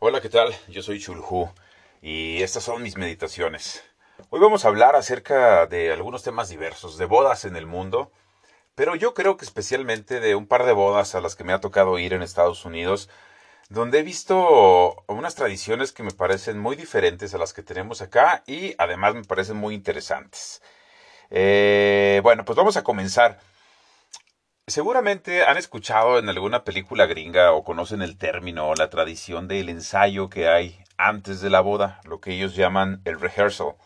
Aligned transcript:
Hola, 0.00 0.20
¿qué 0.20 0.28
tal? 0.28 0.54
Yo 0.68 0.80
soy 0.80 1.00
Chulhu 1.00 1.50
y 2.00 2.40
estas 2.44 2.62
son 2.62 2.84
mis 2.84 2.96
meditaciones. 2.96 3.82
Hoy 4.30 4.38
vamos 4.38 4.64
a 4.64 4.68
hablar 4.68 4.94
acerca 4.94 5.66
de 5.66 5.92
algunos 5.92 6.22
temas 6.22 6.48
diversos, 6.48 6.98
de 6.98 7.04
bodas 7.04 7.44
en 7.44 7.56
el 7.56 7.66
mundo, 7.66 8.12
pero 8.76 8.94
yo 8.94 9.12
creo 9.12 9.36
que 9.36 9.44
especialmente 9.44 10.20
de 10.20 10.36
un 10.36 10.46
par 10.46 10.66
de 10.66 10.72
bodas 10.72 11.16
a 11.16 11.20
las 11.20 11.34
que 11.34 11.42
me 11.42 11.52
ha 11.52 11.60
tocado 11.60 11.98
ir 11.98 12.12
en 12.12 12.22
Estados 12.22 12.64
Unidos, 12.64 13.08
donde 13.70 13.98
he 13.98 14.02
visto 14.04 15.04
unas 15.08 15.34
tradiciones 15.34 15.90
que 15.90 16.04
me 16.04 16.12
parecen 16.12 16.60
muy 16.60 16.76
diferentes 16.76 17.34
a 17.34 17.38
las 17.38 17.52
que 17.52 17.64
tenemos 17.64 18.00
acá 18.00 18.44
y 18.46 18.76
además 18.78 19.16
me 19.16 19.24
parecen 19.24 19.56
muy 19.56 19.74
interesantes. 19.74 20.62
Eh, 21.30 22.20
bueno, 22.22 22.44
pues 22.44 22.56
vamos 22.56 22.76
a 22.76 22.84
comenzar. 22.84 23.40
Seguramente 24.68 25.44
han 25.46 25.56
escuchado 25.56 26.18
en 26.18 26.28
alguna 26.28 26.62
película 26.62 27.06
gringa 27.06 27.52
o 27.52 27.64
conocen 27.64 28.02
el 28.02 28.18
término 28.18 28.68
o 28.68 28.74
la 28.74 28.90
tradición 28.90 29.48
del 29.48 29.70
ensayo 29.70 30.28
que 30.28 30.46
hay 30.46 30.84
antes 30.98 31.40
de 31.40 31.48
la 31.48 31.60
boda, 31.60 32.02
lo 32.04 32.20
que 32.20 32.32
ellos 32.32 32.54
llaman 32.54 33.00
el 33.06 33.18
rehearsal, 33.18 33.76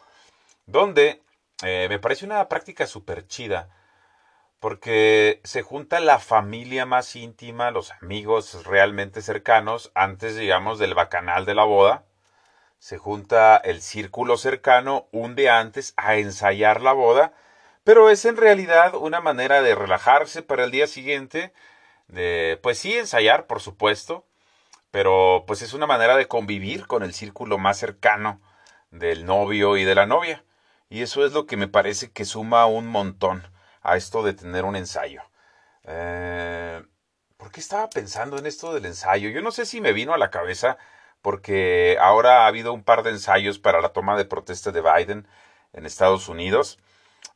donde 0.67 1.23
eh, 1.63 1.87
me 1.89 2.01
parece 2.01 2.25
una 2.25 2.49
práctica 2.49 2.89
súper 2.89 3.29
chida, 3.29 3.69
porque 4.59 5.41
se 5.45 5.63
junta 5.63 6.01
la 6.01 6.19
familia 6.19 6.85
más 6.85 7.15
íntima, 7.15 7.71
los 7.71 7.93
amigos 7.93 8.65
realmente 8.65 9.23
cercanos, 9.23 9.93
antes, 9.95 10.37
digamos, 10.37 10.81
del 10.81 10.95
bacanal 10.95 11.47
de 11.47 11.55
la 11.55 11.65
boda, 11.65 12.07
se 12.81 12.99
junta 12.99 13.57
el 13.57 13.83
círculo 13.83 14.37
cercano 14.37 15.07
un 15.13 15.37
día 15.37 15.61
antes 15.61 15.95
a 15.97 16.17
ensayar 16.17 16.81
la 16.81 16.93
boda, 16.93 17.35
pero 17.85 18.11
es 18.11 18.25
en 18.25 18.37
realidad 18.37 18.95
una 18.95 19.21
manera 19.21 19.63
de 19.63 19.75
relajarse 19.75 20.43
para 20.43 20.65
el 20.65 20.71
día 20.71 20.87
siguiente, 20.87 21.53
de, 22.09 22.59
pues 22.63 22.79
sí, 22.79 22.97
ensayar, 22.97 23.47
por 23.47 23.61
supuesto, 23.61 24.27
pero 24.91 25.45
pues 25.47 25.63
es 25.63 25.75
una 25.75 25.87
manera 25.87 26.17
de 26.17 26.29
convivir 26.29 26.87
con 26.87 27.03
el 27.03 27.15
círculo 27.15 27.59
más 27.59 27.79
cercano 27.79 28.41
del 28.91 29.25
novio 29.27 29.77
y 29.77 29.85
de 29.85 29.95
la 29.95 30.07
novia. 30.07 30.45
Y 30.91 31.03
eso 31.03 31.25
es 31.27 31.33
lo 31.33 31.47
que 31.47 31.57
me 31.57 31.69
parece 31.69 32.13
que 32.13 32.25
suma 32.27 32.67
un 32.67 32.87
montón 32.89 33.43
a 33.83 33.97
esto 33.97 34.23
de 34.23 34.35
tener 34.35 34.65
un 34.65 34.77
ensayo. 34.77 35.23
Eh, 35.85 36.83
¿Por 37.37 37.51
qué 37.53 37.61
estaba 37.61 37.89
pensando 37.91 38.39
en 38.39 38.47
esto 38.47 38.75
del 38.75 38.87
ensayo? 38.87 39.31
Yo 39.31 39.43
no 39.43 39.51
sé 39.53 39.67
si 39.67 39.81
me 39.81 39.93
vino 39.93 40.15
a 40.15 40.19
la 40.19 40.31
cabeza 40.31 40.79
porque 41.23 41.97
ahora 42.01 42.45
ha 42.45 42.47
habido 42.47 42.73
un 42.73 42.85
par 42.85 43.03
de 43.03 43.11
ensayos 43.11 43.59
para 43.59 43.81
la 43.81 43.91
toma 43.93 44.17
de 44.17 44.25
protesta 44.27 44.73
de 44.73 44.83
Biden 44.83 45.29
en 45.73 45.87
Estados 45.87 46.29
Unidos 46.29 46.79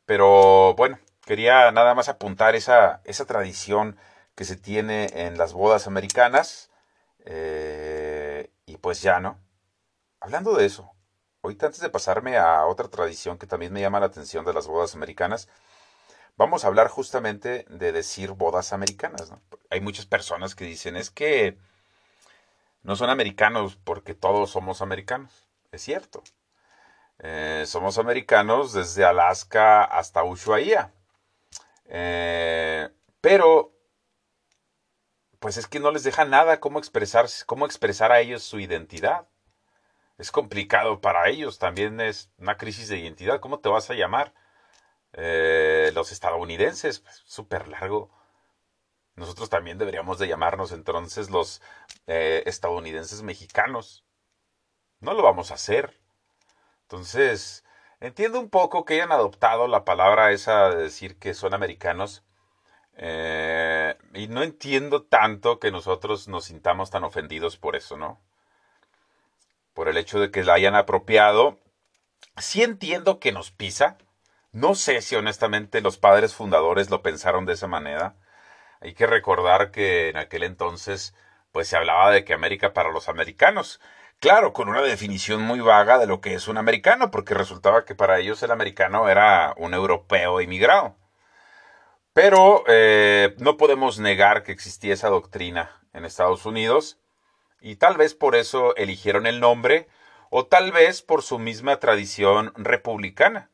pero 0.07 0.75
bueno, 0.75 0.99
quería 1.27 1.71
nada 1.73 1.95
más 1.95 2.09
apuntar 2.09 2.57
esa, 2.57 3.03
esa 3.05 3.27
tradición 3.27 3.99
que 4.35 4.45
se 4.45 4.57
tiene 4.57 5.09
en 5.13 5.39
las 5.39 5.53
bodas 5.53 5.87
americanas. 5.87 6.71
Eh, 7.27 8.51
y 8.67 8.79
pues 8.79 9.03
ya, 9.03 9.21
¿no? 9.21 9.39
Hablando 10.21 10.55
de 10.57 10.67
eso, 10.67 10.93
ahorita 11.43 11.67
antes 11.67 11.81
de 11.81 11.91
pasarme 11.91 12.37
a 12.39 12.67
otra 12.67 12.89
tradición 12.89 13.39
que 13.39 13.47
también 13.47 13.73
me 13.73 13.81
llama 13.81 14.01
la 14.01 14.07
atención 14.07 14.45
de 14.45 14.55
las 14.55 14.67
bodas 14.69 14.95
americanas, 14.95 15.49
vamos 16.37 16.65
a 16.65 16.69
hablar 16.69 16.89
justamente 16.89 17.65
de 17.69 17.93
decir 17.93 18.33
bodas 18.33 18.73
americanas. 18.73 19.31
¿no? 19.31 19.41
Hay 19.71 19.81
muchas 19.81 20.07
personas 20.07 20.55
que 20.55 20.65
dicen 20.65 20.97
es 20.97 21.11
que 21.11 21.59
no 22.83 22.97
son 22.97 23.11
americanos 23.11 23.77
porque 23.83 24.15
todos 24.15 24.51
somos 24.51 24.83
americanos. 24.83 25.49
Es 25.73 25.83
cierto, 25.83 26.23
eh, 27.19 27.65
somos 27.67 27.99
americanos 27.99 28.73
desde 28.73 29.05
Alaska 29.05 29.85
hasta 29.85 30.25
Ushuaia. 30.25 30.93
Eh, 31.87 32.91
pero, 33.21 33.73
pues 35.39 35.57
es 35.57 35.67
que 35.67 35.81
no 35.81 35.91
les 35.91 36.05
deja 36.05 36.25
nada 36.25 36.61
cómo 36.61 36.79
expresar, 36.79 37.27
cómo 37.47 37.67
expresar 37.67 38.13
a 38.13 38.21
ellos 38.21 38.43
su 38.43 38.61
identidad. 38.61 39.29
Es 40.19 40.31
complicado 40.33 41.01
para 41.01 41.29
ellos, 41.29 41.59
también 41.59 42.01
es 42.01 42.31
una 42.39 42.57
crisis 42.57 42.89
de 42.89 42.99
identidad. 42.99 43.41
¿Cómo 43.41 43.61
te 43.61 43.69
vas 43.69 43.91
a 43.91 43.95
llamar? 43.95 44.35
Eh, 45.13 45.93
los 45.95 46.13
estadounidenses, 46.13 47.01
pues, 47.01 47.23
súper 47.27 47.69
largo. 47.69 48.11
Nosotros 49.17 49.49
también 49.51 49.79
deberíamos 49.79 50.19
de 50.19 50.29
llamarnos 50.29 50.73
entonces 50.73 51.31
los 51.31 51.63
estadounidenses 52.07 53.23
mexicanos. 53.23 54.05
No 55.01 55.15
lo 55.15 55.23
vamos 55.23 55.51
a 55.51 55.55
hacer. 55.55 55.99
Entonces, 56.87 57.65
entiendo 58.01 58.39
un 58.39 58.49
poco 58.49 58.85
que 58.85 58.95
hayan 58.95 59.11
adoptado 59.11 59.67
la 59.67 59.85
palabra 59.85 60.31
esa 60.31 60.71
de 60.71 60.85
decir 60.85 61.19
que 61.19 61.35
son 61.35 61.53
americanos. 61.53 62.25
Eh, 62.97 63.97
y 64.15 64.29
no 64.29 64.43
entiendo 64.43 65.03
tanto 65.03 65.59
que 65.59 65.73
nosotros 65.73 66.29
nos 66.29 66.45
sintamos 66.47 66.91
tan 66.91 67.03
ofendidos 67.05 67.57
por 67.57 67.75
eso, 67.77 67.97
¿no? 67.97 68.21
Por 69.75 69.89
el 69.89 69.97
hecho 69.97 70.21
de 70.21 70.31
que 70.31 70.45
la 70.45 70.55
hayan 70.55 70.77
apropiado. 70.77 71.59
Sí 72.39 72.63
entiendo 72.63 73.19
que 73.19 73.33
nos 73.33 73.51
pisa. 73.51 73.99
No 74.53 74.75
sé 74.77 75.03
si 75.03 75.17
honestamente 75.17 75.81
los 75.81 75.99
padres 75.99 76.35
fundadores 76.35 76.89
lo 76.91 77.03
pensaron 77.03 77.47
de 77.47 77.55
esa 77.55 77.67
manera. 77.67 78.15
Hay 78.81 78.95
que 78.95 79.07
recordar 79.07 79.73
que 79.73 80.09
en 80.11 80.19
aquel 80.19 80.45
entonces 80.45 81.15
pues 81.53 81.69
se 81.69 81.77
hablaba 81.77 82.13
de 82.13 82.25
que 82.25 82.35
América 82.35 82.73
para 82.75 82.93
los 82.93 83.09
americanos. 83.09 83.81
Claro, 84.21 84.53
con 84.53 84.69
una 84.69 84.83
definición 84.83 85.43
muy 85.43 85.61
vaga 85.61 85.99
de 85.99 86.07
lo 86.07 86.21
que 86.21 86.35
es 86.35 86.49
un 86.49 86.57
americano, 86.59 87.11
porque 87.11 87.35
resultaba 87.35 87.85
que 87.85 87.95
para 87.95 88.19
ellos 88.19 88.43
el 88.43 88.51
americano 88.51 89.09
era 89.09 89.55
un 89.59 89.75
europeo 89.75 90.41
inmigrado. 90.41 90.97
Pero 92.13 92.65
eh, 92.67 93.35
no 93.39 93.57
podemos 93.59 93.99
negar 93.99 94.43
que 94.43 94.53
existía 94.53 94.95
esa 94.95 95.09
doctrina 95.09 95.83
en 95.93 96.05
Estados 96.07 96.47
Unidos 96.47 96.99
y 97.61 97.77
tal 97.77 97.97
vez 97.99 98.15
por 98.15 98.37
eso 98.37 98.75
eligieron 98.77 99.27
el 99.27 99.39
nombre 99.39 99.87
o 100.31 100.47
tal 100.47 100.73
vez 100.73 101.03
por 101.03 101.23
su 101.23 101.39
misma 101.39 101.79
tradición 101.79 102.53
republicana, 102.57 103.51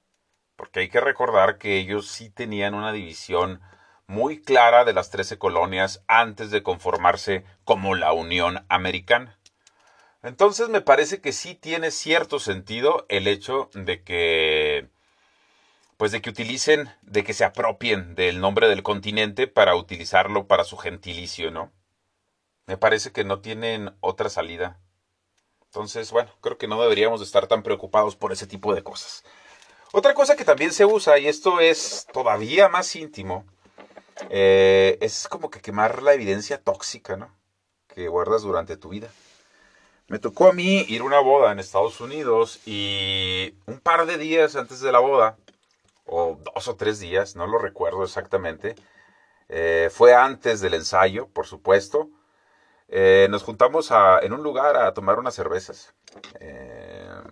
porque 0.57 0.81
hay 0.81 0.89
que 0.89 1.01
recordar 1.01 1.59
que 1.59 1.77
ellos 1.79 2.09
sí 2.09 2.31
tenían 2.31 2.75
una 2.75 2.93
división 2.93 3.61
muy 4.07 4.41
clara 4.41 4.85
de 4.85 4.93
las 4.93 5.11
trece 5.11 5.39
colonias 5.39 6.05
antes 6.07 6.51
de 6.51 6.63
conformarse 6.63 7.45
como 7.65 7.95
la 7.97 8.13
Unión 8.13 8.65
Americana. 8.69 9.39
Entonces 10.23 10.69
me 10.69 10.81
parece 10.81 11.21
que 11.21 11.33
sí 11.33 11.55
tiene 11.55 11.91
cierto 11.91 12.39
sentido 12.39 13.07
el 13.09 13.27
hecho 13.27 13.71
de 13.75 14.03
que 14.03 14.89
pues 15.97 16.11
de 16.11 16.21
que 16.21 16.31
utilicen, 16.31 16.91
de 17.03 17.23
que 17.23 17.33
se 17.33 17.45
apropien 17.45 18.15
del 18.15 18.41
nombre 18.41 18.69
del 18.69 18.83
continente 18.83 19.47
para 19.47 19.77
utilizarlo 19.77 20.49
para 20.49 20.65
su 20.65 20.77
gentilicio, 20.77 21.53
¿no? 21.53 21.73
Me 22.67 22.77
parece 22.77 23.13
que 23.13 23.23
no 23.23 23.41
tienen 23.41 23.97
otra 24.01 24.29
salida. 24.29 24.81
Entonces, 25.67 26.11
bueno, 26.11 26.31
creo 26.41 26.59
que 26.59 26.67
no 26.67 26.81
deberíamos 26.83 27.23
estar 27.23 27.47
tan 27.47 27.63
preocupados 27.63 28.17
por 28.17 28.33
ese 28.33 28.49
tipo 28.49 28.75
de 28.75 28.83
cosas. 28.83 29.23
Otra 29.93 30.13
cosa 30.15 30.35
que 30.37 30.45
también 30.45 30.73
se 30.73 30.85
usa, 30.85 31.19
y 31.19 31.29
esto 31.29 31.61
es 31.61 32.07
todavía 32.13 32.69
más 32.69 32.97
íntimo, 32.97 33.45
eh, 34.29 34.99
es 35.01 35.29
como 35.29 35.51
que 35.51 35.61
quemar 35.61 36.03
la 36.03 36.15
evidencia 36.15 36.59
tóxica, 36.59 37.17
¿no? 37.17 37.33
Que 37.87 38.09
guardas 38.09 38.43
durante 38.43 38.77
tu 38.77 38.89
vida. 38.89 39.09
Me 40.09 40.19
tocó 40.19 40.49
a 40.49 40.53
mí 40.53 40.85
ir 40.89 41.01
a 41.01 41.05
una 41.05 41.21
boda 41.21 41.53
en 41.53 41.59
Estados 41.59 42.01
Unidos 42.01 42.61
y 42.67 43.55
un 43.67 43.81
par 43.81 44.07
de 44.07 44.19
días 44.19 44.57
antes 44.57 44.81
de 44.81 44.93
la 44.93 44.99
boda, 44.99 45.37
o 46.05 46.39
dos 46.55 46.69
o 46.69 46.77
tres 46.77 46.99
días, 47.01 47.37
no 47.37 47.47
lo 47.47 47.59
recuerdo 47.59 48.05
exactamente, 48.05 48.75
eh, 49.49 49.91
fue 49.93 50.15
antes 50.15 50.61
del 50.61 50.75
ensayo, 50.75 51.29
por 51.29 51.47
supuesto. 51.47 52.11
Eh, 52.89 53.27
nos 53.31 53.43
juntamos 53.43 53.91
en 54.23 54.33
un 54.33 54.43
lugar 54.43 54.77
a 54.77 54.93
tomar 54.95 55.19
unas 55.19 55.35
cervezas. 55.35 55.95
Eh, 56.41 57.23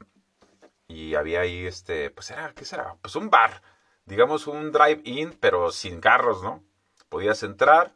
y 0.89 1.15
había 1.15 1.41
ahí, 1.41 1.67
este, 1.67 2.11
pues 2.11 2.31
era, 2.31 2.53
¿qué 2.55 2.65
será? 2.65 2.97
Pues 3.03 3.17
un 3.17 3.31
bar, 3.31 3.63
digamos 4.05 4.47
un 4.47 4.73
drive-in, 4.73 5.33
pero 5.41 5.71
sin 5.71 6.01
carros, 6.01 6.43
¿no? 6.43 6.63
Podías 7.09 7.43
entrar. 7.43 7.95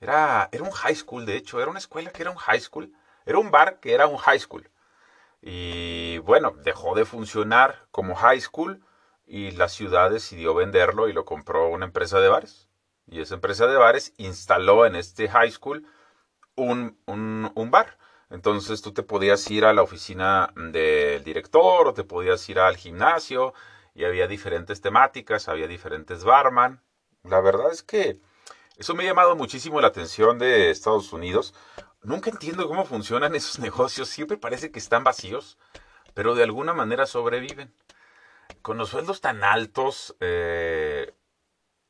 Era, 0.00 0.48
era 0.52 0.64
un 0.64 0.70
high 0.70 0.94
school, 0.96 1.26
de 1.26 1.36
hecho, 1.36 1.60
era 1.60 1.70
una 1.70 1.78
escuela 1.78 2.10
que 2.10 2.22
era 2.22 2.30
un 2.30 2.36
high 2.36 2.60
school 2.60 2.92
era 3.26 3.38
un 3.38 3.50
bar 3.50 3.80
que 3.80 3.94
era 3.94 4.06
un 4.06 4.16
high 4.16 4.38
school. 4.38 4.68
Y 5.40 6.18
bueno, 6.18 6.52
dejó 6.62 6.94
de 6.94 7.04
funcionar 7.04 7.86
como 7.90 8.14
high 8.14 8.40
school 8.40 8.84
y 9.26 9.50
la 9.52 9.68
ciudad 9.68 10.10
decidió 10.10 10.54
venderlo 10.54 11.08
y 11.08 11.12
lo 11.12 11.24
compró 11.24 11.68
una 11.68 11.86
empresa 11.86 12.20
de 12.20 12.28
bares. 12.28 12.68
Y 13.06 13.20
esa 13.20 13.34
empresa 13.34 13.66
de 13.66 13.76
bares 13.76 14.14
instaló 14.16 14.86
en 14.86 14.94
este 14.94 15.28
high 15.28 15.50
school 15.50 15.86
un, 16.54 16.98
un, 17.06 17.70
bar. 17.70 17.98
Entonces 18.30 18.82
tú 18.82 18.92
te 18.92 19.02
podías 19.02 19.50
ir 19.50 19.64
a 19.64 19.72
la 19.72 19.82
oficina 19.82 20.52
del 20.56 21.24
director 21.24 21.88
o 21.88 21.94
te 21.94 22.04
podías 22.04 22.48
ir 22.48 22.58
al 22.60 22.76
gimnasio 22.76 23.52
y 23.94 24.04
había 24.04 24.26
diferentes 24.26 24.80
temáticas, 24.80 25.48
había 25.48 25.66
diferentes 25.66 26.24
barman. 26.24 26.82
La 27.24 27.40
verdad 27.40 27.72
es 27.72 27.82
que 27.82 28.20
eso 28.76 28.94
me 28.94 29.04
ha 29.04 29.06
llamado 29.06 29.36
muchísimo 29.36 29.80
la 29.80 29.88
atención 29.88 30.38
de 30.38 30.70
Estados 30.70 31.12
Unidos 31.12 31.54
Nunca 32.02 32.30
entiendo 32.30 32.68
cómo 32.68 32.84
funcionan 32.84 33.34
esos 33.34 33.58
negocios. 33.60 34.08
Siempre 34.08 34.36
parece 34.36 34.70
que 34.70 34.78
están 34.78 35.04
vacíos, 35.04 35.58
pero 36.14 36.34
de 36.34 36.42
alguna 36.42 36.74
manera 36.74 37.06
sobreviven. 37.06 37.72
Con 38.60 38.78
los 38.78 38.90
sueldos 38.90 39.20
tan 39.20 39.42
altos, 39.44 40.14
eh, 40.20 41.14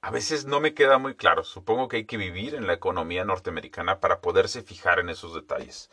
a 0.00 0.11
veces 0.11 0.47
no 0.47 0.61
me 0.61 0.75
queda 0.75 0.99
muy 0.99 1.14
claro. 1.14 1.44
Supongo 1.44 1.88
que 1.88 1.99
hay 1.99 2.06
que 2.06 2.17
vivir 2.17 2.55
en 2.55 2.67
la 2.67 2.75
economía 2.75 3.25
norteamericana 3.25 4.00
para 4.00 4.20
poderse 4.20 4.62
fijar 4.62 4.99
en 4.99 5.09
esos 5.09 5.35
detalles. 5.35 5.91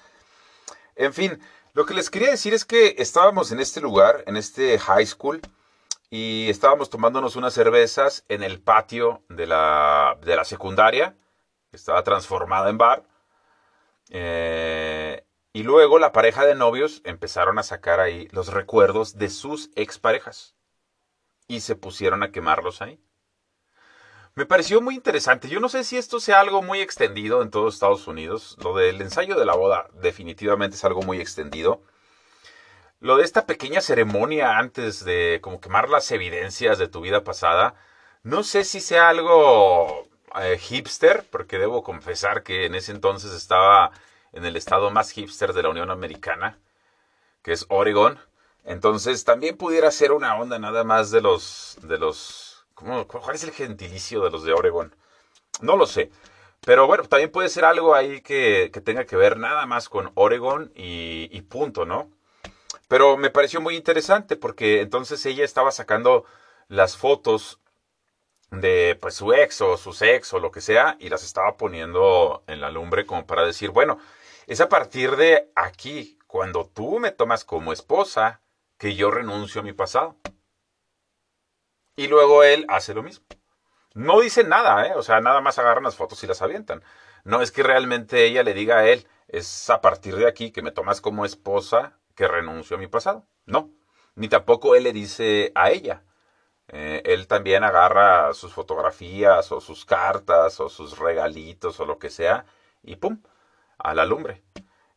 En 0.95 1.13
fin, 1.13 1.39
lo 1.73 1.85
que 1.85 1.93
les 1.93 2.09
quería 2.09 2.31
decir 2.31 2.53
es 2.53 2.65
que 2.65 2.95
estábamos 2.97 3.51
en 3.51 3.59
este 3.59 3.81
lugar, 3.81 4.23
en 4.27 4.35
este 4.35 4.77
high 4.79 5.05
school, 5.05 5.41
y 6.09 6.49
estábamos 6.49 6.89
tomándonos 6.89 7.35
unas 7.35 7.53
cervezas 7.53 8.25
en 8.29 8.41
el 8.41 8.59
patio 8.59 9.23
de 9.29 9.45
la, 9.45 10.17
de 10.21 10.35
la 10.35 10.43
secundaria, 10.43 11.15
que 11.69 11.77
estaba 11.77 12.03
transformada 12.03 12.69
en 12.69 12.77
bar. 12.79 13.03
Eh, 14.09 15.25
y 15.53 15.63
luego 15.63 15.99
la 15.99 16.11
pareja 16.11 16.45
de 16.45 16.55
novios 16.55 17.01
empezaron 17.03 17.59
a 17.59 17.63
sacar 17.63 17.99
ahí 17.99 18.27
los 18.31 18.53
recuerdos 18.53 19.17
de 19.17 19.29
sus 19.29 19.71
exparejas. 19.75 20.55
Y 21.47 21.61
se 21.61 21.75
pusieron 21.75 22.23
a 22.23 22.31
quemarlos 22.31 22.81
ahí. 22.81 22.99
Me 24.35 24.45
pareció 24.45 24.81
muy 24.81 24.95
interesante. 24.95 25.49
Yo 25.49 25.59
no 25.59 25.69
sé 25.69 25.83
si 25.83 25.97
esto 25.97 26.19
sea 26.19 26.39
algo 26.39 26.61
muy 26.61 26.81
extendido 26.81 27.41
en 27.41 27.49
todos 27.49 27.73
Estados 27.73 28.07
Unidos. 28.07 28.55
Lo 28.63 28.75
del 28.75 29.01
ensayo 29.01 29.37
de 29.37 29.45
la 29.45 29.55
boda 29.55 29.89
definitivamente 29.93 30.75
es 30.75 30.85
algo 30.85 31.01
muy 31.01 31.19
extendido. 31.19 31.81
Lo 32.99 33.17
de 33.17 33.23
esta 33.23 33.45
pequeña 33.45 33.81
ceremonia 33.81 34.57
antes 34.57 35.03
de 35.05 35.39
como 35.41 35.61
quemar 35.61 35.89
las 35.89 36.11
evidencias 36.11 36.77
de 36.77 36.87
tu 36.87 37.01
vida 37.01 37.23
pasada, 37.23 37.75
no 38.23 38.43
sé 38.43 38.65
si 38.65 38.81
sea 38.81 39.09
algo 39.09 40.08
eh, 40.41 40.57
hipster, 40.57 41.25
porque 41.29 41.57
debo 41.57 41.83
confesar 41.83 42.43
que 42.43 42.65
en 42.65 42.75
ese 42.75 42.91
entonces 42.91 43.33
estaba 43.33 43.91
en 44.33 44.45
el 44.45 44.55
estado 44.55 44.91
más 44.91 45.11
hipster 45.11 45.53
de 45.53 45.63
la 45.63 45.69
Unión 45.69 45.91
Americana, 45.91 46.59
que 47.43 47.53
es 47.53 47.65
Oregon. 47.69 48.19
Entonces 48.65 49.23
también 49.23 49.57
pudiera 49.57 49.91
ser 49.91 50.11
una 50.11 50.35
onda 50.39 50.59
nada 50.59 50.83
más 50.83 51.11
de 51.11 51.21
los 51.21 51.77
de 51.81 51.97
los 51.97 52.49
¿Cuál 53.07 53.35
es 53.35 53.43
el 53.43 53.51
gentilicio 53.51 54.23
de 54.23 54.31
los 54.31 54.43
de 54.43 54.53
Oregon? 54.53 54.95
No 55.61 55.75
lo 55.75 55.85
sé. 55.85 56.11
Pero 56.65 56.87
bueno, 56.87 57.03
también 57.05 57.31
puede 57.31 57.49
ser 57.49 57.65
algo 57.65 57.95
ahí 57.95 58.21
que, 58.21 58.71
tenga 58.83 59.05
que 59.05 59.15
ver 59.15 59.37
nada 59.37 59.65
más 59.65 59.89
con 59.89 60.11
Oregon 60.15 60.71
y, 60.75 61.41
punto, 61.43 61.85
¿no? 61.85 62.09
Pero 62.87 63.17
me 63.17 63.29
pareció 63.29 63.61
muy 63.61 63.75
interesante 63.75 64.35
porque 64.35 64.81
entonces 64.81 65.25
ella 65.25 65.45
estaba 65.45 65.71
sacando 65.71 66.25
las 66.67 66.97
fotos 66.97 67.59
de 68.51 68.97
pues 68.99 69.15
su 69.15 69.33
ex 69.33 69.61
o 69.61 69.77
su 69.77 69.91
ex 70.03 70.33
o 70.33 70.39
lo 70.39 70.51
que 70.51 70.61
sea 70.61 70.97
y 70.99 71.09
las 71.09 71.23
estaba 71.23 71.55
poniendo 71.57 72.43
en 72.47 72.61
la 72.61 72.71
lumbre 72.71 73.05
como 73.05 73.25
para 73.25 73.45
decir, 73.45 73.69
bueno, 73.69 73.99
es 74.47 74.61
a 74.61 74.69
partir 74.69 75.15
de 75.15 75.51
aquí, 75.55 76.17
cuando 76.27 76.65
tú 76.65 76.99
me 76.99 77.11
tomas 77.11 77.45
como 77.45 77.71
esposa, 77.71 78.41
que 78.77 78.95
yo 78.95 79.11
renuncio 79.11 79.61
a 79.61 79.63
mi 79.63 79.73
pasado. 79.73 80.15
Y 81.95 82.07
luego 82.07 82.43
él 82.43 82.65
hace 82.69 82.93
lo 82.93 83.03
mismo. 83.03 83.25
No 83.93 84.21
dice 84.21 84.43
nada, 84.43 84.87
¿eh? 84.87 84.93
O 84.95 85.03
sea, 85.03 85.19
nada 85.19 85.41
más 85.41 85.59
agarran 85.59 85.83
las 85.83 85.95
fotos 85.95 86.23
y 86.23 86.27
las 86.27 86.41
avientan. 86.41 86.83
No 87.23 87.41
es 87.41 87.51
que 87.51 87.63
realmente 87.63 88.25
ella 88.25 88.43
le 88.43 88.53
diga 88.53 88.79
a 88.79 88.87
él, 88.87 89.07
es 89.27 89.69
a 89.69 89.81
partir 89.81 90.15
de 90.15 90.27
aquí 90.27 90.51
que 90.51 90.61
me 90.61 90.71
tomas 90.71 91.01
como 91.01 91.25
esposa 91.25 91.99
que 92.15 92.27
renuncio 92.27 92.77
a 92.77 92.79
mi 92.79 92.87
pasado. 92.87 93.27
No. 93.45 93.71
Ni 94.15 94.29
tampoco 94.29 94.75
él 94.75 94.83
le 94.83 94.93
dice 94.93 95.51
a 95.55 95.71
ella. 95.71 96.03
Eh, 96.71 97.01
él 97.05 97.27
también 97.27 97.63
agarra 97.63 98.33
sus 98.33 98.53
fotografías 98.53 99.51
o 99.51 99.59
sus 99.59 99.85
cartas 99.85 100.59
o 100.59 100.69
sus 100.69 100.99
regalitos 100.99 101.79
o 101.79 101.85
lo 101.85 101.97
que 101.97 102.11
sea 102.11 102.45
y 102.83 102.95
¡pum! 102.97 103.21
a 103.79 103.93
la 103.95 104.05
lumbre. 104.05 104.43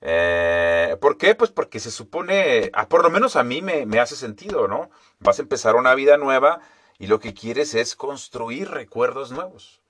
Eh, 0.03 0.97
¿Por 1.01 1.17
qué? 1.17 1.35
Pues 1.35 1.51
porque 1.51 1.81
se 1.81 1.91
supone, 1.91 2.71
ah, 2.75 2.89
por 2.89 3.03
lo 3.03 3.11
menos 3.11 3.37
a 3.37 3.45
mí 3.45 3.63
me, 3.63 3.87
me 3.87 4.01
hace 4.01 4.17
sentido, 4.17 4.69
¿no? 4.69 4.91
Vas 5.21 5.39
a 5.39 5.43
empezar 5.43 5.77
una 5.77 5.95
vida 5.95 6.17
nueva 6.19 6.61
y 6.99 7.07
lo 7.07 7.21
que 7.21 7.35
quieres 7.35 7.75
es 7.75 7.97
construir 7.97 8.71
recuerdos 8.71 9.31
nuevos. 9.31 9.81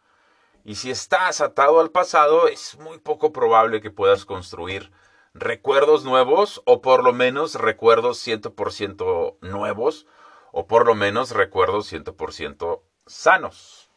Y 0.64 0.76
si 0.76 0.90
estás 0.90 1.40
atado 1.40 1.80
al 1.80 1.90
pasado, 1.90 2.46
es 2.46 2.78
muy 2.78 2.98
poco 2.98 3.32
probable 3.32 3.80
que 3.80 3.90
puedas 3.90 4.24
construir 4.24 4.92
recuerdos 5.34 6.04
nuevos 6.04 6.62
o 6.66 6.82
por 6.82 7.02
lo 7.02 7.12
menos 7.12 7.54
recuerdos 7.56 8.24
100% 8.26 9.38
nuevos 9.40 10.06
o 10.52 10.66
por 10.66 10.86
lo 10.86 10.94
menos 10.94 11.30
recuerdos 11.30 11.92
100% 11.92 12.82
sanos. 13.06 13.90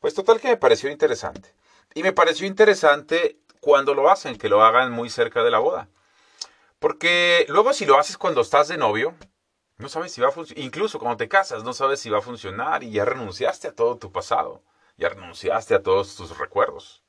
Pues 0.00 0.12
total 0.14 0.40
que 0.40 0.48
me 0.48 0.56
pareció 0.56 0.90
interesante. 0.90 1.54
Y 1.94 2.02
me 2.02 2.12
pareció 2.12 2.46
interesante 2.46 3.38
cuando 3.60 3.94
lo 3.94 4.10
hacen, 4.10 4.36
que 4.36 4.48
lo 4.48 4.62
hagan 4.62 4.92
muy 4.92 5.08
cerca 5.08 5.42
de 5.42 5.50
la 5.50 5.60
boda. 5.60 5.88
Porque 6.78 7.46
luego 7.48 7.72
si 7.72 7.86
lo 7.86 7.98
haces 7.98 8.18
cuando 8.18 8.40
estás 8.40 8.68
de 8.68 8.76
novio, 8.76 9.14
no 9.78 9.88
sabes 9.88 10.12
si 10.12 10.20
va 10.20 10.28
a 10.28 10.32
funcionar. 10.32 10.64
Incluso 10.64 10.98
cuando 10.98 11.16
te 11.16 11.28
casas, 11.28 11.62
no 11.62 11.72
sabes 11.72 12.00
si 12.00 12.10
va 12.10 12.18
a 12.18 12.22
funcionar 12.22 12.82
y 12.82 12.90
ya 12.90 13.04
renunciaste 13.04 13.68
a 13.68 13.74
todo 13.74 13.96
tu 13.98 14.10
pasado. 14.10 14.62
Ya 14.96 15.08
renunciaste 15.08 15.74
a 15.74 15.82
todos 15.82 16.16
tus 16.16 16.36
recuerdos. 16.38 17.04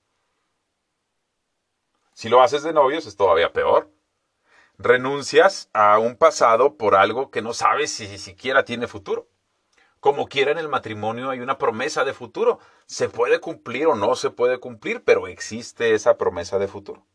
Si 2.14 2.30
lo 2.30 2.42
haces 2.42 2.62
de 2.62 2.74
novios 2.74 3.08
es 3.08 3.16
todavía 3.16 3.52
peor. 3.52 3.90
Renuncias 4.78 5.70
a 5.74 6.00
un 6.00 6.16
pasado 6.16 6.78
por 6.78 6.96
algo 6.96 7.30
que 7.30 7.42
no 7.42 7.54
sabes 7.54 7.92
si 7.92 8.18
siquiera 8.18 8.66
tiene 8.66 8.88
futuro. 8.88 9.28
Como 10.00 10.28
quiera 10.28 10.52
en 10.52 10.58
el 10.58 10.68
matrimonio 10.68 11.30
hay 11.30 11.40
una 11.40 11.58
promesa 11.58 12.04
de 12.04 12.14
futuro. 12.14 12.60
Se 12.86 13.08
puede 13.08 13.40
cumplir 13.40 13.88
o 13.88 13.96
no 13.96 14.16
se 14.16 14.31
puede 14.31 14.58
cumplir, 14.58 15.04
pero 15.04 15.28
existe 15.28 15.94
esa 15.94 16.18
promesa 16.18 16.60
de 16.60 16.68
futuro. 16.68 17.06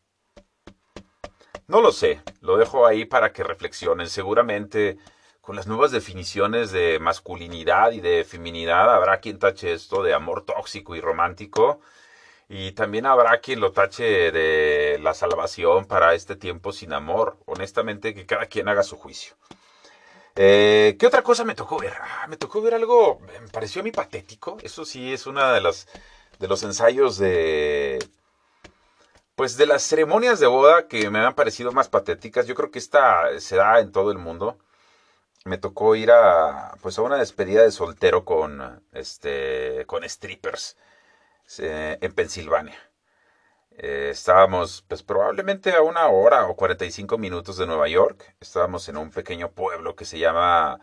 No 1.66 1.82
lo 1.82 1.92
sé, 1.92 2.22
lo 2.40 2.56
dejo 2.56 2.86
ahí 2.86 3.04
para 3.04 3.32
que 3.32 3.44
reflexionen. 3.44 4.08
Seguramente 4.08 4.96
con 5.42 5.56
las 5.56 5.66
nuevas 5.66 5.90
definiciones 5.90 6.72
de 6.72 6.98
masculinidad 6.98 7.92
y 7.92 8.00
de 8.00 8.24
feminidad, 8.24 8.94
habrá 8.94 9.20
quien 9.20 9.38
tache 9.38 9.72
esto 9.72 10.02
de 10.02 10.14
amor 10.14 10.46
tóxico 10.46 10.96
y 10.96 11.00
romántico. 11.00 11.80
Y 12.48 12.72
también 12.72 13.06
habrá 13.06 13.40
quien 13.40 13.60
lo 13.60 13.72
tache 13.72 14.32
de 14.32 14.98
la 15.00 15.14
salvación 15.14 15.86
para 15.86 16.14
este 16.14 16.36
tiempo 16.36 16.72
sin 16.72 16.92
amor. 16.92 17.36
Honestamente, 17.46 18.14
que 18.14 18.26
cada 18.26 18.46
quien 18.46 18.68
haga 18.68 18.82
su 18.82 18.96
juicio. 18.96 19.36
Eh, 20.36 20.96
¿Qué 20.98 21.06
otra 21.06 21.22
cosa 21.22 21.44
me 21.44 21.54
tocó 21.54 21.78
ver? 21.78 21.94
Ah, 22.00 22.26
me 22.28 22.36
tocó 22.36 22.62
ver 22.62 22.74
algo, 22.74 23.20
me 23.20 23.48
pareció 23.48 23.80
a 23.80 23.84
mí 23.84 23.90
patético. 23.92 24.56
Eso 24.62 24.84
sí 24.84 25.12
es 25.12 25.26
una 25.26 25.52
de 25.52 25.60
las 25.60 25.88
de 26.38 26.48
los 26.48 26.62
ensayos 26.62 27.18
de 27.18 27.98
pues 29.34 29.56
de 29.56 29.66
las 29.66 29.82
ceremonias 29.82 30.40
de 30.40 30.46
boda 30.46 30.88
que 30.88 31.10
me 31.10 31.20
han 31.20 31.34
parecido 31.34 31.72
más 31.72 31.88
patéticas. 31.88 32.46
Yo 32.46 32.54
creo 32.54 32.70
que 32.70 32.78
esta 32.78 33.38
se 33.40 33.56
da 33.56 33.80
en 33.80 33.92
todo 33.92 34.10
el 34.12 34.18
mundo 34.18 34.58
me 35.44 35.58
tocó 35.58 35.96
ir 35.96 36.10
a 36.12 36.74
pues 36.82 36.98
a 36.98 37.02
una 37.02 37.16
despedida 37.16 37.62
de 37.62 37.72
soltero 37.72 38.24
con 38.24 38.82
este 38.92 39.84
con 39.86 40.08
strippers 40.08 40.76
en 41.58 42.12
Pensilvania. 42.12 42.78
Eh, 43.70 44.10
estábamos 44.10 44.82
pues 44.88 45.02
probablemente 45.02 45.72
a 45.74 45.82
una 45.82 46.08
hora 46.08 46.46
o 46.48 46.56
45 46.56 47.16
minutos 47.18 47.56
de 47.56 47.66
Nueva 47.66 47.88
York. 47.88 48.34
Estábamos 48.40 48.88
en 48.88 48.96
un 48.96 49.10
pequeño 49.10 49.52
pueblo 49.52 49.96
que 49.96 50.04
se 50.04 50.18
llama 50.18 50.80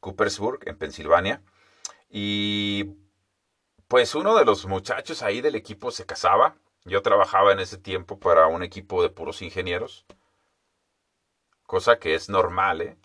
Coopersburg 0.00 0.68
en 0.68 0.78
Pensilvania 0.78 1.42
y 2.08 2.96
pues 3.88 4.14
uno 4.14 4.36
de 4.36 4.44
los 4.44 4.66
muchachos 4.66 5.22
ahí 5.22 5.40
del 5.40 5.54
equipo 5.54 5.90
se 5.90 6.06
casaba. 6.06 6.56
Yo 6.84 7.02
trabajaba 7.02 7.52
en 7.52 7.60
ese 7.60 7.78
tiempo 7.78 8.18
para 8.18 8.46
un 8.46 8.62
equipo 8.62 9.02
de 9.02 9.10
puros 9.10 9.42
ingenieros. 9.42 10.06
Cosa 11.66 11.98
que 11.98 12.14
es 12.14 12.28
normal, 12.28 12.80
¿eh? 12.82 12.96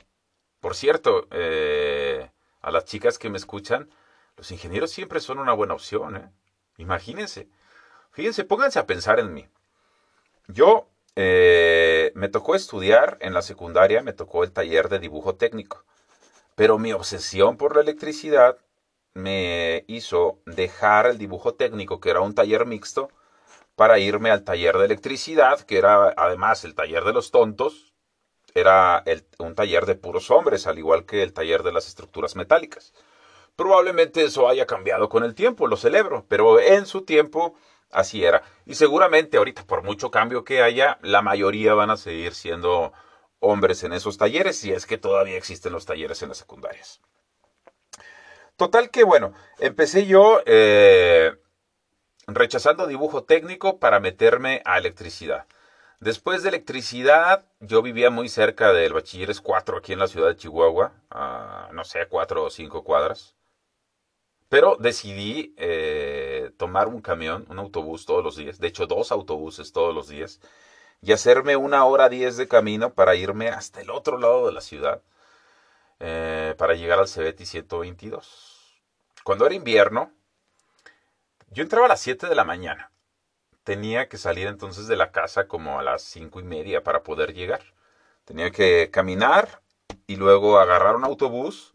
Por 0.60 0.76
cierto, 0.76 1.28
eh, 1.32 2.32
a 2.62 2.72
las 2.72 2.86
chicas 2.86 3.20
que 3.20 3.30
me 3.30 3.38
escuchan, 3.38 3.90
los 4.38 4.52
ingenieros 4.52 4.92
siempre 4.92 5.20
son 5.20 5.40
una 5.40 5.54
buena 5.54 5.76
opción. 5.76 6.16
¿eh? 6.18 6.32
Imagínense. 6.78 7.48
Fíjense, 8.12 8.44
pónganse 8.44 8.80
a 8.80 8.88
pensar 8.88 9.20
en 9.20 9.34
mí. 9.34 9.48
Yo 10.48 10.88
eh, 11.16 12.12
me 12.16 12.30
tocó 12.30 12.56
estudiar 12.56 13.18
en 13.22 13.34
la 13.34 13.42
secundaria, 13.42 14.02
me 14.02 14.14
tocó 14.14 14.44
el 14.44 14.52
taller 14.52 14.90
de 14.90 15.00
dibujo 15.00 15.36
técnico. 15.36 15.84
Pero 16.56 16.78
mi 16.78 16.94
obsesión 16.94 17.58
por 17.58 17.76
la 17.76 17.82
electricidad 17.82 18.58
me 19.14 19.86
hizo 19.88 20.40
dejar 20.46 21.08
el 21.08 21.18
dibujo 21.18 21.56
técnico, 21.56 22.00
que 22.00 22.10
era 22.10 22.22
un 22.22 22.36
taller 22.36 22.66
mixto, 22.66 23.10
para 23.76 24.00
irme 24.00 24.32
al 24.32 24.44
taller 24.44 24.78
de 24.78 24.86
electricidad, 24.86 25.62
que 25.62 25.78
era 25.78 26.14
además 26.18 26.64
el 26.64 26.76
taller 26.76 27.04
de 27.04 27.14
los 27.14 27.32
tontos, 27.32 27.94
era 28.54 29.04
un 29.40 29.56
taller 29.56 29.86
de 29.86 29.96
puros 29.96 30.32
hombres, 30.32 30.66
al 30.68 30.78
igual 30.78 31.06
que 31.06 31.24
el 31.24 31.34
taller 31.34 31.64
de 31.64 31.74
las 31.74 31.88
estructuras 31.88 32.36
metálicas. 32.38 32.94
Probablemente 33.56 34.24
eso 34.24 34.50
haya 34.50 34.66
cambiado 34.66 35.08
con 35.10 35.24
el 35.24 35.34
tiempo, 35.34 35.68
lo 35.68 35.78
celebro, 35.78 36.26
pero 36.28 36.60
en 36.60 36.86
su 36.86 37.02
tiempo 37.04 37.56
así 37.92 38.26
era. 38.26 38.44
Y 38.66 38.76
seguramente 38.76 39.38
ahorita, 39.38 39.66
por 39.66 39.84
mucho 39.84 40.12
cambio 40.12 40.44
que 40.44 40.62
haya, 40.62 41.00
la 41.02 41.22
mayoría 41.22 41.74
van 41.74 41.90
a 41.90 41.98
seguir 41.98 42.34
siendo 42.34 42.92
hombres 43.40 43.84
en 43.84 43.94
esos 43.94 44.18
talleres, 44.18 44.58
si 44.58 44.72
es 44.72 44.86
que 44.86 44.98
todavía 44.98 45.38
existen 45.38 45.72
los 45.72 45.86
talleres 45.86 46.22
en 46.22 46.30
las 46.30 46.38
secundarias. 46.38 47.02
Total 48.58 48.90
que, 48.90 49.04
bueno, 49.04 49.34
empecé 49.60 50.06
yo 50.06 50.42
eh, 50.46 51.34
rechazando 52.28 52.88
dibujo 52.88 53.24
técnico 53.24 53.80
para 53.80 54.00
meterme 54.00 54.62
a 54.66 54.78
electricidad. 54.78 55.46
Después 56.00 56.44
de 56.44 56.50
electricidad, 56.50 57.46
yo 57.60 57.82
vivía 57.82 58.10
muy 58.10 58.30
cerca 58.30 58.74
del 58.74 58.94
Bachilleres 58.94 59.42
4 59.42 59.78
aquí 59.78 59.94
en 59.94 60.00
la 60.00 60.08
ciudad 60.08 60.28
de 60.28 60.36
Chihuahua, 60.36 60.94
no 61.72 61.84
sé, 61.84 62.06
cuatro 62.08 62.44
o 62.44 62.50
cinco 62.50 62.84
cuadras. 62.84 63.36
Pero 64.50 64.78
decidí 64.80 65.54
eh, 65.58 66.52
tomar 66.58 66.88
un 66.88 67.02
camión, 67.02 67.46
un 67.50 67.60
autobús 67.60 68.06
todos 68.06 68.24
los 68.24 68.36
días, 68.36 68.60
de 68.60 68.68
hecho 68.68 68.88
dos 68.88 69.12
autobuses 69.12 69.72
todos 69.72 69.94
los 69.94 70.08
días, 70.08 70.40
y 71.02 71.12
hacerme 71.14 71.56
una 71.56 71.86
hora 71.86 72.10
diez 72.10 72.38
de 72.38 72.48
camino 72.48 72.94
para 72.94 73.16
irme 73.16 73.50
hasta 73.50 73.82
el 73.82 73.90
otro 73.90 74.18
lado 74.18 74.48
de 74.48 74.54
la 74.54 74.62
ciudad 74.62 75.02
eh, 76.00 76.56
para 76.58 76.74
llegar 76.76 77.00
al 77.00 77.08
Cebeti 77.08 77.46
122. 77.46 78.82
Cuando 79.24 79.46
era 79.46 79.56
invierno, 79.56 80.12
yo 81.50 81.64
entraba 81.64 81.86
a 81.86 81.90
las 81.90 82.02
7 82.02 82.28
de 82.28 82.36
la 82.36 82.44
mañana. 82.44 82.92
Tenía 83.64 84.10
que 84.10 84.18
salir 84.18 84.48
entonces 84.48 84.88
de 84.88 84.96
la 84.96 85.12
casa 85.12 85.48
como 85.48 85.80
a 85.80 85.84
las 85.84 86.04
cinco 86.04 86.40
y 86.40 86.44
media 86.44 86.84
para 86.84 87.04
poder 87.04 87.34
llegar. 87.34 87.64
Tenía 88.26 88.52
que 88.52 88.92
caminar 88.92 89.62
y 90.08 90.18
luego 90.18 90.60
agarrar 90.60 90.96
un 90.96 91.06
autobús 91.06 91.75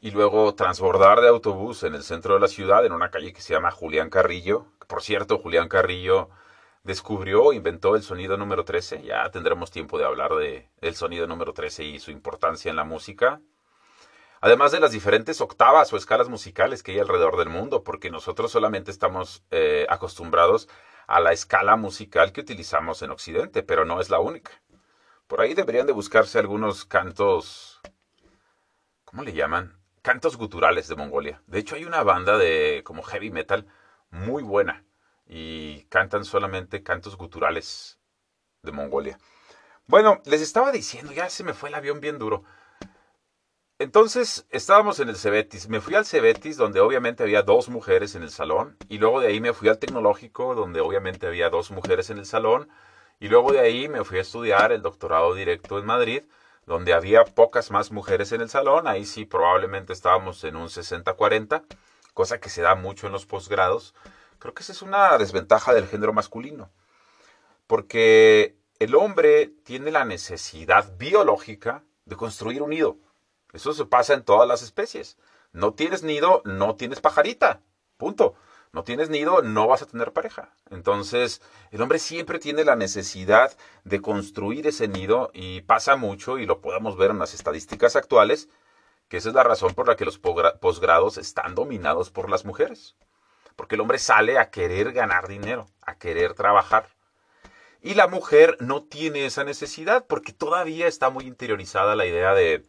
y 0.00 0.10
luego 0.12 0.54
transbordar 0.54 1.20
de 1.20 1.28
autobús 1.28 1.82
en 1.82 1.94
el 1.94 2.02
centro 2.02 2.34
de 2.34 2.40
la 2.40 2.48
ciudad, 2.48 2.84
en 2.86 2.92
una 2.92 3.10
calle 3.10 3.32
que 3.32 3.42
se 3.42 3.52
llama 3.52 3.70
Julián 3.70 4.08
Carrillo. 4.08 4.66
Por 4.86 5.02
cierto, 5.02 5.38
Julián 5.38 5.68
Carrillo 5.68 6.30
descubrió, 6.84 7.52
inventó 7.52 7.96
el 7.96 8.02
sonido 8.02 8.36
número 8.38 8.64
13. 8.64 9.02
Ya 9.02 9.30
tendremos 9.30 9.70
tiempo 9.70 9.98
de 9.98 10.06
hablar 10.06 10.34
de, 10.34 10.70
del 10.80 10.94
sonido 10.94 11.26
número 11.26 11.52
13 11.52 11.84
y 11.84 11.98
su 11.98 12.10
importancia 12.10 12.70
en 12.70 12.76
la 12.76 12.84
música. 12.84 13.40
Además 14.40 14.72
de 14.72 14.80
las 14.80 14.92
diferentes 14.92 15.42
octavas 15.42 15.92
o 15.92 15.98
escalas 15.98 16.30
musicales 16.30 16.82
que 16.82 16.92
hay 16.92 16.98
alrededor 16.98 17.36
del 17.36 17.50
mundo, 17.50 17.84
porque 17.84 18.10
nosotros 18.10 18.50
solamente 18.50 18.90
estamos 18.90 19.44
eh, 19.50 19.86
acostumbrados 19.90 20.66
a 21.06 21.20
la 21.20 21.32
escala 21.32 21.76
musical 21.76 22.32
que 22.32 22.40
utilizamos 22.40 23.02
en 23.02 23.10
Occidente, 23.10 23.62
pero 23.62 23.84
no 23.84 24.00
es 24.00 24.08
la 24.08 24.18
única. 24.18 24.62
Por 25.26 25.42
ahí 25.42 25.52
deberían 25.52 25.86
de 25.86 25.92
buscarse 25.92 26.38
algunos 26.38 26.86
cantos, 26.86 27.80
¿cómo 29.04 29.22
le 29.24 29.34
llaman? 29.34 29.79
Cantos 30.02 30.36
guturales 30.36 30.88
de 30.88 30.96
Mongolia. 30.96 31.42
De 31.46 31.58
hecho 31.58 31.76
hay 31.76 31.84
una 31.84 32.02
banda 32.02 32.38
de 32.38 32.82
como 32.84 33.02
heavy 33.02 33.30
metal 33.30 33.66
muy 34.10 34.42
buena 34.42 34.84
y 35.26 35.84
cantan 35.84 36.24
solamente 36.24 36.82
cantos 36.82 37.16
guturales 37.16 37.98
de 38.62 38.72
Mongolia. 38.72 39.18
Bueno, 39.86 40.22
les 40.24 40.40
estaba 40.40 40.72
diciendo, 40.72 41.12
ya 41.12 41.28
se 41.28 41.44
me 41.44 41.54
fue 41.54 41.68
el 41.68 41.74
avión 41.74 42.00
bien 42.00 42.18
duro. 42.18 42.44
Entonces 43.80 44.46
estábamos 44.50 45.00
en 45.00 45.08
el 45.08 45.16
Cebetis. 45.16 45.68
Me 45.68 45.80
fui 45.80 45.94
al 45.94 46.04
Cebetis, 46.04 46.56
donde 46.56 46.80
obviamente 46.80 47.22
había 47.22 47.42
dos 47.42 47.68
mujeres 47.70 48.14
en 48.14 48.22
el 48.22 48.30
salón. 48.30 48.76
Y 48.88 48.98
luego 48.98 49.20
de 49.20 49.28
ahí 49.28 49.40
me 49.40 49.54
fui 49.54 49.68
al 49.68 49.78
Tecnológico, 49.78 50.54
donde 50.54 50.80
obviamente 50.80 51.26
había 51.26 51.48
dos 51.48 51.70
mujeres 51.70 52.10
en 52.10 52.18
el 52.18 52.26
salón. 52.26 52.68
Y 53.18 53.28
luego 53.28 53.52
de 53.52 53.60
ahí 53.60 53.88
me 53.88 54.04
fui 54.04 54.18
a 54.18 54.20
estudiar 54.20 54.70
el 54.72 54.82
doctorado 54.82 55.34
directo 55.34 55.78
en 55.78 55.86
Madrid, 55.86 56.24
donde 56.70 56.94
había 56.94 57.24
pocas 57.24 57.70
más 57.70 57.90
mujeres 57.90 58.32
en 58.32 58.40
el 58.40 58.48
salón. 58.48 58.86
Ahí 58.86 59.04
sí 59.04 59.24
probablemente 59.24 59.92
estábamos 59.92 60.44
en 60.44 60.56
un 60.56 60.68
60-40, 60.68 61.64
cosa 62.14 62.40
que 62.40 62.48
se 62.48 62.62
da 62.62 62.74
mucho 62.74 63.06
en 63.06 63.12
los 63.12 63.26
posgrados. 63.26 63.94
Creo 64.38 64.54
que 64.54 64.62
esa 64.62 64.72
es 64.72 64.80
una 64.80 65.18
desventaja 65.18 65.74
del 65.74 65.86
género 65.86 66.12
masculino. 66.12 66.70
Porque 67.66 68.56
el 68.78 68.94
hombre 68.94 69.52
tiene 69.64 69.90
la 69.90 70.04
necesidad 70.04 70.96
biológica 70.96 71.82
de 72.04 72.16
construir 72.16 72.62
un 72.62 72.70
nido 72.70 72.96
eso 73.52 73.72
se 73.72 73.84
pasa 73.84 74.14
en 74.14 74.24
todas 74.24 74.46
las 74.46 74.62
especies. 74.62 75.16
No 75.52 75.74
tienes 75.74 76.02
nido, 76.02 76.42
no 76.44 76.76
tienes 76.76 77.00
pajarita. 77.00 77.62
Punto. 77.96 78.34
No 78.72 78.84
tienes 78.84 79.10
nido, 79.10 79.42
no 79.42 79.66
vas 79.66 79.82
a 79.82 79.86
tener 79.86 80.12
pareja. 80.12 80.54
Entonces, 80.70 81.42
el 81.72 81.82
hombre 81.82 81.98
siempre 81.98 82.38
tiene 82.38 82.64
la 82.64 82.76
necesidad 82.76 83.56
de 83.84 84.00
construir 84.00 84.66
ese 84.68 84.86
nido 84.86 85.30
y 85.34 85.62
pasa 85.62 85.96
mucho, 85.96 86.38
y 86.38 86.46
lo 86.46 86.60
podemos 86.60 86.96
ver 86.96 87.10
en 87.10 87.18
las 87.18 87.34
estadísticas 87.34 87.96
actuales, 87.96 88.48
que 89.08 89.16
esa 89.16 89.30
es 89.30 89.34
la 89.34 89.42
razón 89.42 89.74
por 89.74 89.88
la 89.88 89.96
que 89.96 90.04
los 90.04 90.18
posgrados 90.18 91.18
están 91.18 91.56
dominados 91.56 92.10
por 92.10 92.30
las 92.30 92.44
mujeres. 92.44 92.94
Porque 93.56 93.74
el 93.74 93.80
hombre 93.80 93.98
sale 93.98 94.38
a 94.38 94.50
querer 94.50 94.92
ganar 94.92 95.26
dinero, 95.26 95.66
a 95.82 95.96
querer 95.96 96.34
trabajar. 96.34 96.86
Y 97.82 97.94
la 97.94 98.06
mujer 98.06 98.56
no 98.60 98.84
tiene 98.84 99.26
esa 99.26 99.42
necesidad 99.42 100.06
porque 100.06 100.32
todavía 100.32 100.86
está 100.86 101.10
muy 101.10 101.26
interiorizada 101.26 101.96
la 101.96 102.06
idea 102.06 102.34
de, 102.34 102.64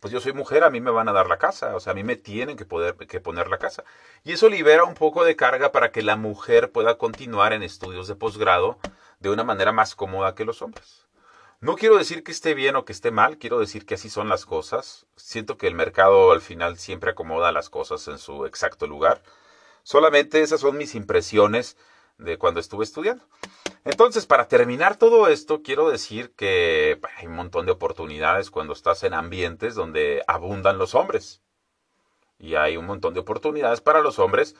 pues 0.00 0.12
yo 0.12 0.20
soy 0.20 0.32
mujer, 0.32 0.64
a 0.64 0.70
mí 0.70 0.80
me 0.80 0.90
van 0.90 1.08
a 1.08 1.12
dar 1.12 1.28
la 1.28 1.38
casa, 1.38 1.76
o 1.76 1.80
sea, 1.80 1.92
a 1.92 1.94
mí 1.94 2.02
me 2.02 2.16
tienen 2.16 2.56
que, 2.56 2.64
poder, 2.64 2.96
que 2.96 3.20
poner 3.20 3.48
la 3.48 3.58
casa. 3.58 3.84
Y 4.24 4.32
eso 4.32 4.48
libera 4.48 4.84
un 4.84 4.94
poco 4.94 5.24
de 5.24 5.36
carga 5.36 5.72
para 5.72 5.92
que 5.92 6.02
la 6.02 6.16
mujer 6.16 6.72
pueda 6.72 6.96
continuar 6.96 7.52
en 7.52 7.62
estudios 7.62 8.08
de 8.08 8.16
posgrado 8.16 8.78
de 9.20 9.28
una 9.30 9.44
manera 9.44 9.72
más 9.72 9.94
cómoda 9.94 10.34
que 10.34 10.46
los 10.46 10.62
hombres. 10.62 11.06
No 11.60 11.76
quiero 11.76 11.98
decir 11.98 12.24
que 12.24 12.32
esté 12.32 12.54
bien 12.54 12.74
o 12.76 12.86
que 12.86 12.92
esté 12.92 13.10
mal, 13.10 13.36
quiero 13.36 13.58
decir 13.58 13.84
que 13.84 13.94
así 13.94 14.08
son 14.08 14.30
las 14.30 14.46
cosas. 14.46 15.04
Siento 15.16 15.58
que 15.58 15.66
el 15.66 15.74
mercado 15.74 16.32
al 16.32 16.40
final 16.40 16.78
siempre 16.78 17.10
acomoda 17.10 17.52
las 17.52 17.68
cosas 17.68 18.08
en 18.08 18.16
su 18.16 18.46
exacto 18.46 18.86
lugar. 18.86 19.22
Solamente 19.82 20.40
esas 20.40 20.60
son 20.60 20.78
mis 20.78 20.94
impresiones 20.94 21.76
de 22.20 22.38
cuando 22.38 22.60
estuve 22.60 22.84
estudiando. 22.84 23.24
Entonces, 23.84 24.26
para 24.26 24.46
terminar 24.46 24.96
todo 24.96 25.28
esto, 25.28 25.62
quiero 25.62 25.90
decir 25.90 26.34
que 26.34 27.00
hay 27.16 27.26
un 27.26 27.34
montón 27.34 27.66
de 27.66 27.72
oportunidades 27.72 28.50
cuando 28.50 28.74
estás 28.74 29.02
en 29.04 29.14
ambientes 29.14 29.74
donde 29.74 30.22
abundan 30.26 30.78
los 30.78 30.94
hombres. 30.94 31.42
Y 32.38 32.54
hay 32.54 32.76
un 32.76 32.86
montón 32.86 33.14
de 33.14 33.20
oportunidades 33.20 33.80
para 33.80 34.00
los 34.00 34.18
hombres 34.18 34.54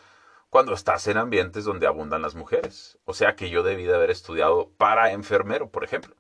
cuando 0.49 0.73
estás 0.73 1.07
en 1.07 1.19
ambientes 1.19 1.65
donde 1.65 1.87
abundan 1.87 2.23
las 2.23 2.35
mujeres. 2.35 2.99
O 3.05 3.15
sea 3.15 3.37
que 3.37 3.51
yo 3.51 3.63
debí 3.63 3.85
de 3.85 3.95
haber 3.95 4.11
estudiado 4.11 4.71
para 4.77 5.13
enfermero, 5.13 5.71
por 5.71 5.85
ejemplo. 5.85 6.15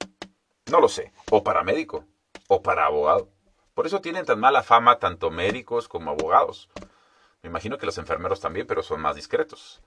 No 0.70 0.80
lo 0.80 0.88
sé. 0.88 1.12
O 1.30 1.42
para 1.42 1.64
médico. 1.64 2.04
O 2.48 2.62
para 2.62 2.86
abogado. 2.86 3.30
Por 3.74 3.86
eso 3.86 4.00
tienen 4.00 4.26
tan 4.26 4.40
mala 4.40 4.62
fama 4.62 4.98
tanto 4.98 5.30
médicos 5.30 5.88
como 5.88 6.10
abogados. 6.10 6.68
Me 7.42 7.48
imagino 7.48 7.78
que 7.78 7.86
los 7.86 7.96
enfermeros 7.96 8.40
también, 8.40 8.66
pero 8.66 8.82
son 8.82 9.00
más 9.00 9.16
discretos 9.16 9.82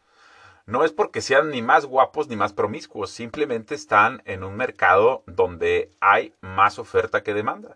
no 0.66 0.86
es 0.86 0.92
porque 0.92 1.22
sean 1.22 1.50
ni 1.50 1.62
más 1.62 1.86
guapos 1.86 2.28
ni 2.30 2.36
más 2.36 2.54
promiscuos, 2.54 3.12
simplemente 3.12 3.76
están 3.76 4.22
en 4.26 4.44
un 4.44 4.56
mercado 4.56 5.24
donde 5.28 5.92
hay 6.00 6.34
más 6.42 6.80
oferta 6.80 7.22
que 7.22 7.34
demanda. 7.34 7.76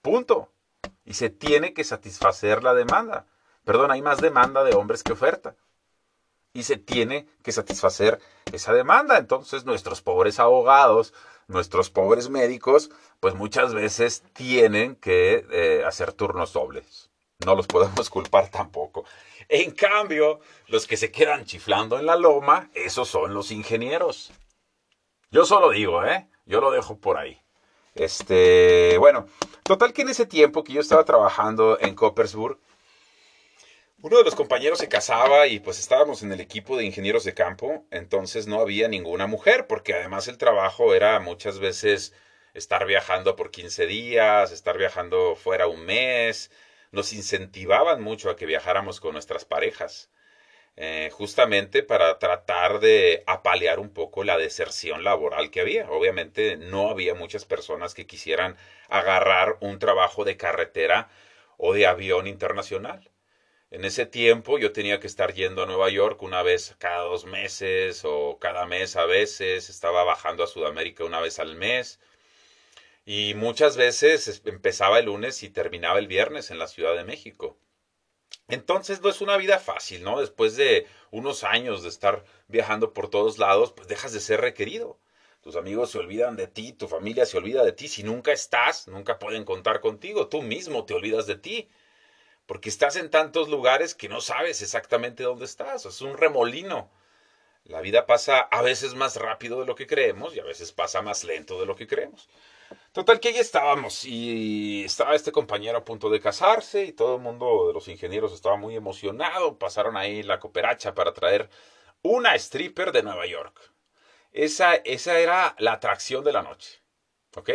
Punto. 0.00 0.50
Y 1.04 1.14
se 1.14 1.28
tiene 1.30 1.74
que 1.74 1.84
satisfacer 1.84 2.62
la 2.62 2.74
demanda. 2.74 3.26
Perdón, 3.64 3.90
hay 3.90 4.00
más 4.00 4.20
demanda 4.20 4.64
de 4.64 4.74
hombres 4.74 5.02
que 5.02 5.12
oferta. 5.12 5.54
Y 6.54 6.62
se 6.62 6.78
tiene 6.78 7.28
que 7.42 7.52
satisfacer 7.52 8.18
esa 8.52 8.72
demanda. 8.72 9.18
Entonces 9.18 9.66
nuestros 9.66 10.00
pobres 10.00 10.40
abogados, 10.40 11.12
nuestros 11.46 11.90
pobres 11.90 12.30
médicos, 12.30 12.90
pues 13.20 13.34
muchas 13.34 13.74
veces 13.74 14.22
tienen 14.32 14.96
que 14.96 15.46
eh, 15.50 15.84
hacer 15.84 16.12
turnos 16.14 16.54
dobles. 16.54 17.10
No 17.44 17.54
los 17.54 17.66
podemos 17.66 18.08
culpar 18.10 18.48
tampoco. 18.50 19.04
En 19.48 19.70
cambio, 19.70 20.40
los 20.66 20.86
que 20.86 20.98
se 20.98 21.10
quedan 21.10 21.46
chiflando 21.46 21.98
en 21.98 22.06
la 22.06 22.16
loma, 22.16 22.70
esos 22.74 23.08
son 23.08 23.32
los 23.32 23.50
ingenieros. 23.50 24.30
Yo 25.30 25.44
solo 25.46 25.70
digo, 25.70 26.04
¿eh? 26.04 26.28
Yo 26.44 26.60
lo 26.60 26.70
dejo 26.70 26.98
por 26.98 27.16
ahí. 27.16 27.40
Este, 27.94 28.96
bueno, 28.98 29.26
total 29.62 29.92
que 29.92 30.02
en 30.02 30.10
ese 30.10 30.26
tiempo 30.26 30.62
que 30.64 30.74
yo 30.74 30.80
estaba 30.80 31.04
trabajando 31.04 31.78
en 31.80 31.94
Coppersburg, 31.94 32.58
uno 34.00 34.18
de 34.18 34.24
los 34.24 34.36
compañeros 34.36 34.78
se 34.78 34.88
casaba 34.88 35.48
y 35.48 35.58
pues 35.58 35.80
estábamos 35.80 36.22
en 36.22 36.30
el 36.30 36.40
equipo 36.40 36.76
de 36.76 36.84
ingenieros 36.84 37.24
de 37.24 37.34
campo, 37.34 37.84
entonces 37.90 38.46
no 38.46 38.60
había 38.60 38.86
ninguna 38.86 39.26
mujer, 39.26 39.66
porque 39.66 39.94
además 39.94 40.28
el 40.28 40.38
trabajo 40.38 40.94
era 40.94 41.18
muchas 41.18 41.58
veces 41.58 42.14
estar 42.54 42.86
viajando 42.86 43.34
por 43.34 43.50
15 43.50 43.86
días, 43.86 44.52
estar 44.52 44.78
viajando 44.78 45.34
fuera 45.34 45.66
un 45.66 45.84
mes, 45.84 46.50
nos 46.92 47.12
incentivaban 47.12 48.02
mucho 48.02 48.30
a 48.30 48.36
que 48.36 48.46
viajáramos 48.46 49.00
con 49.00 49.12
nuestras 49.12 49.44
parejas, 49.44 50.10
eh, 50.76 51.10
justamente 51.12 51.82
para 51.82 52.18
tratar 52.18 52.80
de 52.80 53.24
apalear 53.26 53.80
un 53.80 53.90
poco 53.90 54.24
la 54.24 54.38
deserción 54.38 55.04
laboral 55.04 55.50
que 55.50 55.60
había. 55.60 55.90
Obviamente 55.90 56.56
no 56.56 56.90
había 56.90 57.14
muchas 57.14 57.44
personas 57.44 57.94
que 57.94 58.06
quisieran 58.06 58.56
agarrar 58.88 59.58
un 59.60 59.78
trabajo 59.78 60.24
de 60.24 60.36
carretera 60.36 61.10
o 61.56 61.74
de 61.74 61.86
avión 61.86 62.26
internacional. 62.26 63.10
En 63.70 63.84
ese 63.84 64.06
tiempo 64.06 64.58
yo 64.58 64.72
tenía 64.72 65.00
que 65.00 65.06
estar 65.06 65.34
yendo 65.34 65.62
a 65.62 65.66
Nueva 65.66 65.90
York 65.90 66.22
una 66.22 66.42
vez 66.42 66.74
cada 66.78 67.02
dos 67.02 67.26
meses 67.26 68.02
o 68.04 68.38
cada 68.40 68.66
mes 68.66 68.96
a 68.96 69.04
veces, 69.04 69.68
estaba 69.68 70.04
bajando 70.04 70.44
a 70.44 70.46
Sudamérica 70.46 71.04
una 71.04 71.20
vez 71.20 71.38
al 71.38 71.56
mes 71.56 72.00
y 73.10 73.32
muchas 73.32 73.78
veces 73.78 74.42
empezaba 74.44 74.98
el 74.98 75.06
lunes 75.06 75.42
y 75.42 75.48
terminaba 75.48 75.98
el 75.98 76.08
viernes 76.08 76.50
en 76.50 76.58
la 76.58 76.68
Ciudad 76.68 76.94
de 76.94 77.04
México. 77.04 77.56
Entonces 78.48 79.00
no 79.00 79.08
es 79.08 79.22
una 79.22 79.38
vida 79.38 79.58
fácil, 79.58 80.04
¿no? 80.04 80.20
Después 80.20 80.56
de 80.56 80.86
unos 81.10 81.42
años 81.42 81.82
de 81.82 81.88
estar 81.88 82.26
viajando 82.48 82.92
por 82.92 83.08
todos 83.08 83.38
lados, 83.38 83.72
pues 83.72 83.88
dejas 83.88 84.12
de 84.12 84.20
ser 84.20 84.42
requerido. 84.42 84.98
Tus 85.40 85.56
amigos 85.56 85.90
se 85.90 85.98
olvidan 85.98 86.36
de 86.36 86.48
ti, 86.48 86.74
tu 86.74 86.86
familia 86.86 87.24
se 87.24 87.38
olvida 87.38 87.64
de 87.64 87.72
ti. 87.72 87.88
Si 87.88 88.02
nunca 88.02 88.30
estás, 88.30 88.88
nunca 88.88 89.18
pueden 89.18 89.46
contar 89.46 89.80
contigo. 89.80 90.28
Tú 90.28 90.42
mismo 90.42 90.84
te 90.84 90.92
olvidas 90.92 91.26
de 91.26 91.36
ti. 91.36 91.70
Porque 92.44 92.68
estás 92.68 92.96
en 92.96 93.08
tantos 93.08 93.48
lugares 93.48 93.94
que 93.94 94.10
no 94.10 94.20
sabes 94.20 94.60
exactamente 94.60 95.22
dónde 95.22 95.46
estás. 95.46 95.86
Es 95.86 96.02
un 96.02 96.18
remolino. 96.18 96.90
La 97.64 97.80
vida 97.80 98.04
pasa 98.04 98.40
a 98.40 98.60
veces 98.60 98.92
más 98.92 99.16
rápido 99.16 99.60
de 99.60 99.66
lo 99.66 99.76
que 99.76 99.86
creemos 99.86 100.36
y 100.36 100.40
a 100.40 100.44
veces 100.44 100.72
pasa 100.72 101.00
más 101.00 101.24
lento 101.24 101.58
de 101.58 101.64
lo 101.64 101.74
que 101.74 101.86
creemos. 101.86 102.28
Total 102.92 103.20
que 103.20 103.28
ahí 103.28 103.36
estábamos 103.36 104.04
y 104.04 104.84
estaba 104.84 105.14
este 105.14 105.32
compañero 105.32 105.78
a 105.78 105.84
punto 105.84 106.10
de 106.10 106.20
casarse 106.20 106.84
y 106.84 106.92
todo 106.92 107.16
el 107.16 107.22
mundo 107.22 107.68
de 107.68 107.72
los 107.74 107.88
ingenieros 107.88 108.32
estaba 108.32 108.56
muy 108.56 108.76
emocionado. 108.76 109.58
Pasaron 109.58 109.96
ahí 109.96 110.22
la 110.22 110.40
cooperacha 110.40 110.94
para 110.94 111.14
traer 111.14 111.48
una 112.02 112.34
stripper 112.34 112.92
de 112.92 113.02
Nueva 113.02 113.26
York. 113.26 113.72
Esa, 114.32 114.74
esa 114.74 115.18
era 115.18 115.54
la 115.58 115.72
atracción 115.72 116.24
de 116.24 116.32
la 116.32 116.42
noche. 116.42 116.80
¿Ok? 117.36 117.50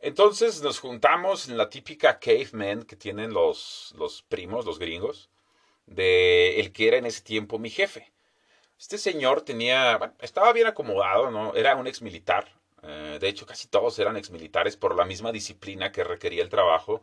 Entonces 0.00 0.62
nos 0.62 0.78
juntamos 0.78 1.48
en 1.48 1.56
la 1.56 1.68
típica 1.68 2.18
caveman 2.18 2.84
que 2.84 2.96
tienen 2.96 3.32
los, 3.32 3.94
los 3.98 4.22
primos, 4.22 4.64
los 4.64 4.78
gringos, 4.78 5.30
de 5.86 6.60
el 6.60 6.72
que 6.72 6.88
era 6.88 6.98
en 6.98 7.06
ese 7.06 7.22
tiempo 7.22 7.58
mi 7.58 7.70
jefe. 7.70 8.12
Este 8.78 8.98
señor 8.98 9.42
tenía, 9.42 9.96
bueno, 9.98 10.14
estaba 10.20 10.52
bien 10.52 10.66
acomodado, 10.66 11.30
¿no? 11.30 11.54
Era 11.54 11.76
un 11.76 11.86
ex 11.86 12.02
militar. 12.02 12.48
Eh, 12.86 13.18
de 13.20 13.28
hecho, 13.28 13.46
casi 13.46 13.68
todos 13.68 13.98
eran 13.98 14.16
ex 14.16 14.30
militares 14.30 14.76
por 14.76 14.94
la 14.94 15.04
misma 15.04 15.32
disciplina 15.32 15.92
que 15.92 16.04
requería 16.04 16.42
el 16.42 16.48
trabajo. 16.48 17.02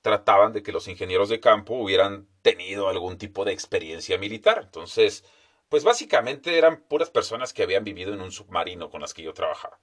Trataban 0.00 0.52
de 0.52 0.62
que 0.62 0.72
los 0.72 0.88
ingenieros 0.88 1.28
de 1.28 1.40
campo 1.40 1.74
hubieran 1.74 2.26
tenido 2.42 2.88
algún 2.88 3.18
tipo 3.18 3.44
de 3.44 3.52
experiencia 3.52 4.18
militar. 4.18 4.60
Entonces, 4.64 5.24
pues 5.68 5.84
básicamente 5.84 6.58
eran 6.58 6.82
puras 6.82 7.10
personas 7.10 7.52
que 7.52 7.62
habían 7.62 7.84
vivido 7.84 8.12
en 8.14 8.20
un 8.20 8.32
submarino 8.32 8.90
con 8.90 9.00
las 9.00 9.14
que 9.14 9.22
yo 9.22 9.34
trabajaba. 9.34 9.78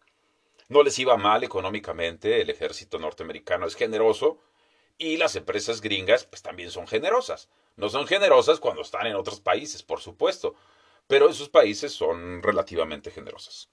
No 0.67 0.83
les 0.83 0.99
iba 0.99 1.17
mal 1.17 1.43
económicamente, 1.43 2.41
el 2.41 2.49
ejército 2.49 2.99
norteamericano 2.99 3.65
es 3.65 3.75
generoso 3.75 4.39
y 4.99 5.17
las 5.17 5.35
empresas 5.35 5.81
gringas 5.81 6.25
pues 6.25 6.43
también 6.43 6.69
son 6.69 6.87
generosas. 6.87 7.49
No 7.75 7.89
son 7.89 8.05
generosas 8.05 8.59
cuando 8.59 8.81
están 8.83 9.07
en 9.07 9.15
otros 9.15 9.39
países, 9.39 9.81
por 9.81 9.99
supuesto, 9.99 10.55
pero 11.07 11.29
esos 11.29 11.49
países 11.49 11.91
son 11.93 12.43
relativamente 12.43 13.09
generosas. 13.09 13.69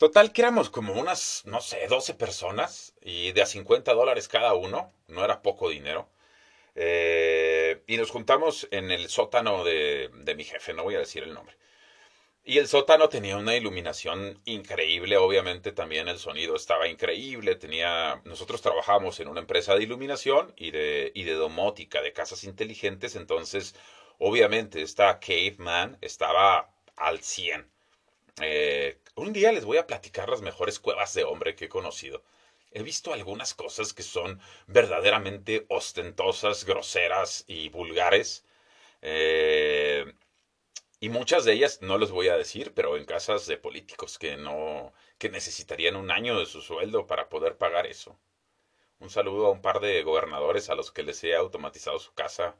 Total 0.00 0.32
que 0.32 0.40
éramos 0.40 0.70
como 0.70 0.94
unas, 0.94 1.42
no 1.44 1.60
sé, 1.60 1.86
12 1.86 2.14
personas 2.14 2.94
y 3.02 3.32
de 3.32 3.42
a 3.42 3.46
50 3.46 3.92
dólares 3.92 4.28
cada 4.28 4.54
uno, 4.54 4.94
no 5.08 5.22
era 5.22 5.42
poco 5.42 5.68
dinero. 5.68 6.08
Eh, 6.74 7.82
y 7.86 7.98
nos 7.98 8.10
juntamos 8.10 8.66
en 8.70 8.90
el 8.92 9.10
sótano 9.10 9.62
de, 9.62 10.08
de 10.14 10.34
mi 10.34 10.44
jefe, 10.44 10.72
no 10.72 10.84
voy 10.84 10.94
a 10.94 11.00
decir 11.00 11.22
el 11.22 11.34
nombre. 11.34 11.54
Y 12.44 12.58
el 12.58 12.68
sótano 12.68 13.10
tenía 13.10 13.36
una 13.36 13.56
iluminación 13.56 14.40
increíble, 14.46 15.18
obviamente 15.18 15.72
también 15.72 16.08
el 16.08 16.18
sonido 16.18 16.56
estaba 16.56 16.88
increíble, 16.88 17.56
tenía 17.56 18.22
nosotros 18.24 18.62
trabajamos 18.62 19.20
en 19.20 19.28
una 19.28 19.40
empresa 19.40 19.74
de 19.74 19.82
iluminación 19.84 20.54
y 20.56 20.70
de 20.70 21.12
y 21.14 21.24
de 21.24 21.34
domótica, 21.34 22.02
de 22.02 22.14
casas 22.14 22.44
inteligentes, 22.44 23.16
entonces 23.16 23.74
obviamente 24.18 24.82
esta 24.82 25.20
caveman 25.20 25.98
estaba 26.00 26.72
al 26.96 27.20
100. 27.20 27.70
Eh, 28.42 28.98
un 29.16 29.32
día 29.32 29.52
les 29.52 29.64
voy 29.64 29.78
a 29.78 29.86
platicar 29.86 30.28
las 30.28 30.42
mejores 30.42 30.78
cuevas 30.80 31.14
de 31.14 31.24
hombre 31.24 31.54
que 31.54 31.66
he 31.66 31.68
conocido. 31.68 32.22
He 32.72 32.82
visto 32.82 33.12
algunas 33.12 33.54
cosas 33.54 33.92
que 33.92 34.02
son 34.02 34.40
verdaderamente 34.66 35.66
ostentosas, 35.68 36.64
groseras 36.64 37.44
y 37.48 37.68
vulgares. 37.68 38.44
Eh, 39.02 40.12
y 41.00 41.08
muchas 41.08 41.44
de 41.44 41.54
ellas, 41.54 41.80
no 41.82 41.98
les 41.98 42.10
voy 42.10 42.28
a 42.28 42.36
decir, 42.36 42.72
pero 42.74 42.96
en 42.96 43.04
casas 43.04 43.46
de 43.46 43.56
políticos 43.58 44.18
que 44.18 44.36
no, 44.36 44.92
que 45.18 45.30
necesitarían 45.30 45.96
un 45.96 46.10
año 46.10 46.38
de 46.38 46.46
su 46.46 46.60
sueldo 46.62 47.06
para 47.06 47.28
poder 47.28 47.56
pagar 47.58 47.86
eso. 47.86 48.18
Un 49.00 49.10
saludo 49.10 49.46
a 49.46 49.50
un 49.50 49.62
par 49.62 49.80
de 49.80 50.02
gobernadores 50.02 50.70
a 50.70 50.74
los 50.76 50.92
que 50.92 51.02
les 51.02 51.24
he 51.24 51.34
automatizado 51.34 51.98
su 51.98 52.12
casa. 52.14 52.56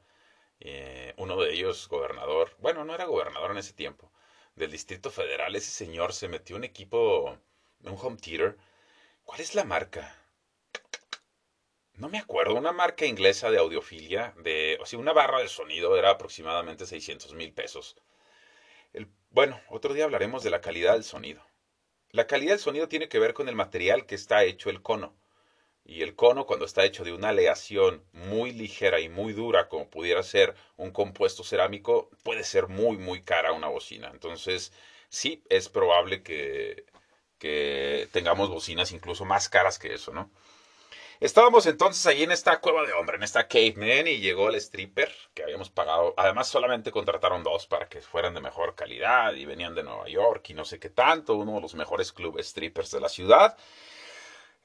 Eh, 0.59 1.13
uno 1.17 1.39
de 1.41 1.53
ellos, 1.53 1.87
gobernador, 1.89 2.55
bueno, 2.59 2.85
no 2.85 2.95
era 2.95 3.05
gobernador 3.05 3.51
en 3.51 3.57
ese 3.59 3.73
tiempo, 3.73 4.11
del 4.55 4.71
Distrito 4.71 5.09
Federal. 5.11 5.55
Ese 5.55 5.71
señor 5.71 6.13
se 6.13 6.27
metió 6.27 6.55
un 6.55 6.63
equipo, 6.63 7.37
un 7.83 7.97
home 8.01 8.17
theater. 8.17 8.57
¿Cuál 9.23 9.41
es 9.41 9.55
la 9.55 9.63
marca? 9.63 10.17
No 11.93 12.09
me 12.09 12.17
acuerdo, 12.17 12.55
una 12.55 12.71
marca 12.71 13.05
inglesa 13.05 13.51
de 13.51 13.59
audiofilia, 13.59 14.33
de, 14.37 14.77
o 14.81 14.85
sea, 14.85 14.99
una 14.99 15.13
barra 15.13 15.39
de 15.39 15.47
sonido 15.47 15.97
era 15.97 16.09
aproximadamente 16.11 16.85
600 16.85 17.33
mil 17.33 17.53
pesos 17.53 17.95
bueno, 19.33 19.61
otro 19.69 19.93
día 19.93 20.03
hablaremos 20.03 20.43
de 20.43 20.49
la 20.49 20.59
calidad 20.59 20.93
del 20.93 21.05
sonido. 21.05 21.41
La 22.09 22.27
calidad 22.27 22.51
del 22.51 22.59
sonido 22.59 22.89
tiene 22.89 23.07
que 23.07 23.19
ver 23.19 23.33
con 23.33 23.47
el 23.47 23.55
material 23.55 24.05
que 24.05 24.15
está 24.15 24.43
hecho 24.43 24.69
el 24.69 24.81
cono. 24.81 25.15
Y 25.83 26.03
el 26.03 26.15
cono, 26.15 26.45
cuando 26.45 26.65
está 26.65 26.85
hecho 26.85 27.03
de 27.03 27.13
una 27.13 27.29
aleación 27.29 28.03
muy 28.13 28.51
ligera 28.51 28.99
y 28.99 29.09
muy 29.09 29.33
dura, 29.33 29.67
como 29.67 29.89
pudiera 29.89 30.23
ser 30.23 30.55
un 30.77 30.91
compuesto 30.91 31.43
cerámico, 31.43 32.09
puede 32.23 32.43
ser 32.43 32.67
muy, 32.67 32.97
muy 32.97 33.23
cara 33.23 33.51
una 33.53 33.67
bocina. 33.67 34.09
Entonces, 34.13 34.71
sí, 35.09 35.43
es 35.49 35.69
probable 35.69 36.23
que, 36.23 36.85
que 37.39 38.07
tengamos 38.11 38.49
bocinas 38.49 38.91
incluso 38.91 39.25
más 39.25 39.49
caras 39.49 39.79
que 39.79 39.93
eso, 39.93 40.13
¿no? 40.13 40.31
Estábamos 41.21 41.67
entonces 41.67 42.03
ahí 42.07 42.23
en 42.23 42.31
esta 42.31 42.59
cueva 42.61 42.83
de 42.83 42.93
hombre, 42.93 43.15
en 43.15 43.21
esta 43.21 43.47
caveman, 43.47 44.07
y 44.07 44.17
llegó 44.21 44.49
el 44.49 44.55
stripper 44.55 45.13
que 45.35 45.43
habíamos 45.43 45.69
pagado. 45.69 46.15
Además, 46.17 46.47
solamente 46.47 46.91
contrataron 46.91 47.43
dos 47.43 47.67
para 47.67 47.87
que 47.87 48.01
fueran 48.01 48.33
de 48.33 48.41
mejor 48.41 48.73
calidad 48.73 49.33
y 49.33 49.45
venían 49.45 49.75
de 49.75 49.83
Nueva 49.83 50.07
York 50.07 50.49
y 50.49 50.55
no 50.55 50.65
sé 50.65 50.79
qué 50.79 50.89
tanto, 50.89 51.35
uno 51.35 51.53
de 51.53 51.61
los 51.61 51.75
mejores 51.75 52.11
clubes 52.11 52.47
strippers 52.47 52.89
de 52.89 53.01
la 53.01 53.09
ciudad. 53.09 53.55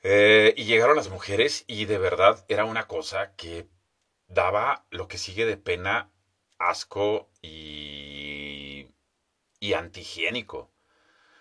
Eh, 0.09 0.55
y 0.57 0.67
llegaron 0.67 0.95
las 0.95 1.09
mujeres 1.09 1.65
y 1.67 1.85
de 1.87 1.99
verdad 1.99 2.45
era 2.47 2.65
una 2.65 2.87
cosa 2.87 3.35
que 3.35 3.67
daba 4.29 4.87
lo 4.91 5.09
que 5.09 5.19
sigue 5.19 5.45
de 5.47 5.57
pena, 5.57 6.13
asco 6.59 7.29
y, 7.43 8.87
y 9.59 9.73
antihigiénico. 9.73 10.71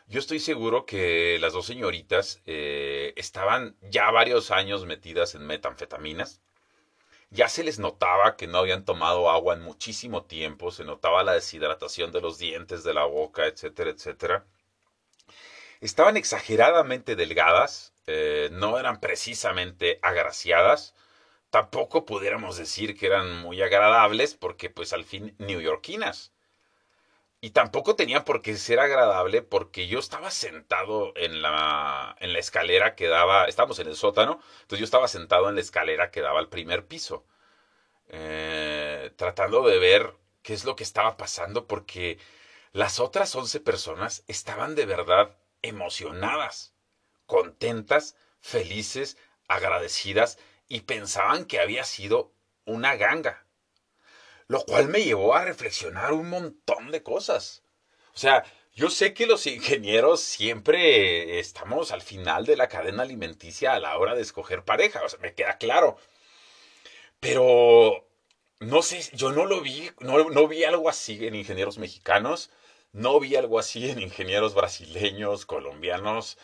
Yo 0.08 0.19
estoy 0.19 0.39
seguro 0.39 0.88
que 0.88 1.38
las 1.39 1.54
dos 1.54 1.67
señoritas 1.67 2.41
eh, 2.45 3.13
estaban 3.17 3.78
ya 3.82 4.10
varios 4.10 4.49
años 4.49 4.86
metidas 4.88 5.36
en 5.36 5.45
metanfetaminas. 5.45 6.41
Ya 7.30 7.49
se 7.49 7.63
les 7.63 7.80
notaba 7.80 8.36
que 8.36 8.47
no 8.47 8.58
habían 8.58 8.84
tomado 8.84 9.30
agua 9.30 9.54
en 9.54 9.62
muchísimo 9.62 10.25
tiempo, 10.25 10.71
se 10.71 10.86
notaba 10.86 11.23
la 11.23 11.34
deshidratación 11.34 12.12
de 12.12 12.21
los 12.21 12.39
dientes, 12.39 12.84
de 12.84 12.95
la 12.95 13.06
boca, 13.06 13.45
etcétera, 13.45 13.91
etcétera. 13.91 14.47
Estaban 15.82 16.17
exageradamente 16.17 17.15
delgadas, 17.15 17.94
eh, 18.07 18.49
no 18.51 18.77
eran 18.79 18.99
precisamente 18.99 19.99
agraciadas, 20.01 20.93
tampoco 21.49 22.05
pudiéramos 22.05 22.57
decir 22.57 22.95
que 22.97 23.07
eran 23.07 23.41
muy 23.41 23.61
agradables 23.61 24.35
porque 24.35 24.69
pues 24.69 24.93
al 24.93 25.05
fin 25.05 25.35
neoyorquinas. 25.39 26.33
Y 27.41 27.51
tampoco 27.51 27.95
tenía 27.95 28.25
por 28.25 28.41
qué 28.41 28.57
ser 28.57 28.79
agradable 28.79 29.41
porque 29.41 29.87
yo 29.87 29.99
estaba 29.99 30.31
sentado 30.31 31.13
en 31.15 31.41
la, 31.41 32.15
en 32.19 32.33
la 32.33 32.39
escalera 32.39 32.95
que 32.95 33.07
daba, 33.07 33.45
estábamos 33.45 33.79
en 33.79 33.87
el 33.87 33.95
sótano, 33.95 34.39
entonces 34.61 34.79
yo 34.79 34.85
estaba 34.85 35.07
sentado 35.07 35.47
en 35.49 35.55
la 35.55 35.61
escalera 35.61 36.11
que 36.11 36.21
daba 36.21 36.39
al 36.39 36.49
primer 36.49 36.87
piso, 36.87 37.25
eh, 38.09 39.11
tratando 39.17 39.67
de 39.67 39.79
ver 39.79 40.15
qué 40.43 40.53
es 40.53 40.65
lo 40.65 40.75
que 40.75 40.83
estaba 40.83 41.17
pasando 41.17 41.67
porque 41.67 42.19
las 42.73 42.99
otras 42.99 43.35
11 43.35 43.59
personas 43.61 44.23
estaban 44.27 44.75
de 44.75 44.85
verdad 44.85 45.37
emocionadas, 45.63 46.74
contentas, 47.25 48.15
felices, 48.39 49.17
agradecidas 49.47 50.38
y 50.67 50.81
pensaban 50.81 51.45
que 51.45 51.59
había 51.59 51.83
sido 51.83 52.33
una 52.65 52.95
ganga 52.95 53.45
lo 54.47 54.63
cual 54.63 54.88
me 54.88 55.03
llevó 55.03 55.35
a 55.35 55.45
reflexionar 55.45 56.13
un 56.13 56.29
montón 56.29 56.91
de 56.91 57.03
cosas. 57.03 57.63
O 58.13 58.17
sea, 58.17 58.43
yo 58.73 58.89
sé 58.89 59.13
que 59.13 59.25
los 59.25 59.47
ingenieros 59.47 60.21
siempre 60.21 61.39
estamos 61.39 61.91
al 61.91 62.01
final 62.01 62.45
de 62.45 62.57
la 62.57 62.67
cadena 62.67 63.03
alimenticia 63.03 63.73
a 63.73 63.79
la 63.79 63.97
hora 63.97 64.15
de 64.15 64.21
escoger 64.21 64.63
pareja, 64.63 65.03
o 65.03 65.09
sea, 65.09 65.19
me 65.19 65.33
queda 65.33 65.57
claro. 65.57 65.97
Pero 67.19 68.07
no 68.59 68.81
sé, 68.81 69.01
yo 69.13 69.31
no 69.31 69.45
lo 69.45 69.61
vi, 69.61 69.89
no, 69.99 70.29
no 70.29 70.47
vi 70.47 70.63
algo 70.63 70.89
así 70.89 71.25
en 71.25 71.35
ingenieros 71.35 71.77
mexicanos, 71.77 72.51
no 72.91 73.19
vi 73.19 73.35
algo 73.35 73.59
así 73.59 73.89
en 73.89 74.01
ingenieros 74.01 74.53
brasileños, 74.53 75.45
colombianos, 75.45 76.38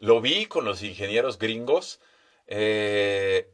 lo 0.00 0.20
vi 0.20 0.46
con 0.46 0.64
los 0.64 0.82
ingenieros 0.82 1.38
gringos. 1.38 2.00
Eh, 2.46 3.48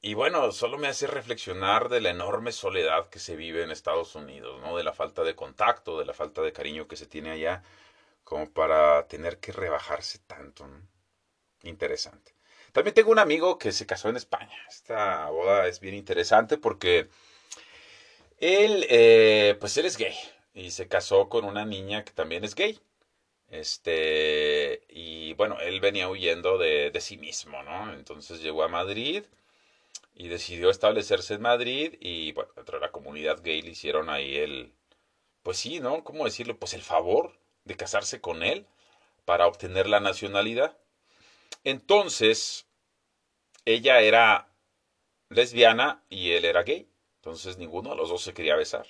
y 0.00 0.14
bueno, 0.14 0.50
solo 0.52 0.78
me 0.78 0.88
hace 0.88 1.06
reflexionar 1.06 1.88
de 1.88 2.00
la 2.00 2.10
enorme 2.10 2.50
soledad 2.52 3.08
que 3.08 3.20
se 3.20 3.36
vive 3.36 3.62
en 3.62 3.70
Estados 3.70 4.16
Unidos, 4.16 4.60
¿no? 4.60 4.76
De 4.76 4.82
la 4.84 4.92
falta 4.92 5.22
de 5.22 5.36
contacto, 5.36 5.98
de 5.98 6.06
la 6.06 6.14
falta 6.14 6.42
de 6.42 6.52
cariño 6.52 6.88
que 6.88 6.96
se 6.96 7.06
tiene 7.06 7.30
allá, 7.30 7.62
como 8.24 8.50
para 8.52 9.06
tener 9.06 9.38
que 9.38 9.52
rebajarse 9.52 10.18
tanto, 10.26 10.66
¿no? 10.66 10.80
Interesante. 11.62 12.34
También 12.72 12.94
tengo 12.94 13.12
un 13.12 13.18
amigo 13.18 13.58
que 13.58 13.72
se 13.72 13.86
casó 13.86 14.08
en 14.08 14.16
España. 14.16 14.56
Esta 14.68 15.28
boda 15.30 15.68
es 15.68 15.78
bien 15.80 15.94
interesante 15.94 16.58
porque 16.58 17.08
él, 18.38 18.86
eh, 18.90 19.56
pues 19.60 19.76
él 19.76 19.86
es 19.86 19.96
gay 19.96 20.14
y 20.54 20.70
se 20.72 20.88
casó 20.88 21.28
con 21.28 21.44
una 21.44 21.64
niña 21.64 22.04
que 22.04 22.12
también 22.12 22.44
es 22.44 22.54
gay. 22.54 22.80
Este, 23.48 24.61
y 25.32 25.34
bueno, 25.34 25.58
él 25.60 25.80
venía 25.80 26.08
huyendo 26.08 26.58
de, 26.58 26.90
de 26.90 27.00
sí 27.00 27.16
mismo, 27.16 27.62
¿no? 27.62 27.92
Entonces 27.94 28.40
llegó 28.42 28.62
a 28.64 28.68
Madrid 28.68 29.24
y 30.14 30.28
decidió 30.28 30.70
establecerse 30.70 31.34
en 31.34 31.42
Madrid 31.42 31.94
y 32.00 32.32
bueno, 32.32 32.50
dentro 32.56 32.78
de 32.78 32.86
la 32.86 32.92
comunidad 32.92 33.42
gay 33.42 33.62
le 33.62 33.70
hicieron 33.72 34.10
ahí 34.10 34.36
el, 34.36 34.72
pues 35.42 35.58
sí, 35.58 35.80
¿no? 35.80 36.04
¿Cómo 36.04 36.24
decirlo? 36.26 36.58
Pues 36.58 36.74
el 36.74 36.82
favor 36.82 37.38
de 37.64 37.76
casarse 37.76 38.20
con 38.20 38.42
él 38.44 38.66
para 39.26 39.46
obtener 39.48 39.88
la 39.88 40.00
nacionalidad. 40.00 40.76
Entonces, 41.64 42.66
ella 43.64 44.00
era 44.00 44.48
lesbiana 45.30 46.04
y 46.10 46.32
él 46.32 46.44
era 46.46 46.62
gay. 46.64 46.88
Entonces 47.16 47.58
ninguno 47.58 47.90
de 47.90 47.96
los 47.96 48.08
dos 48.10 48.22
se 48.22 48.34
quería 48.34 48.56
besar. 48.56 48.86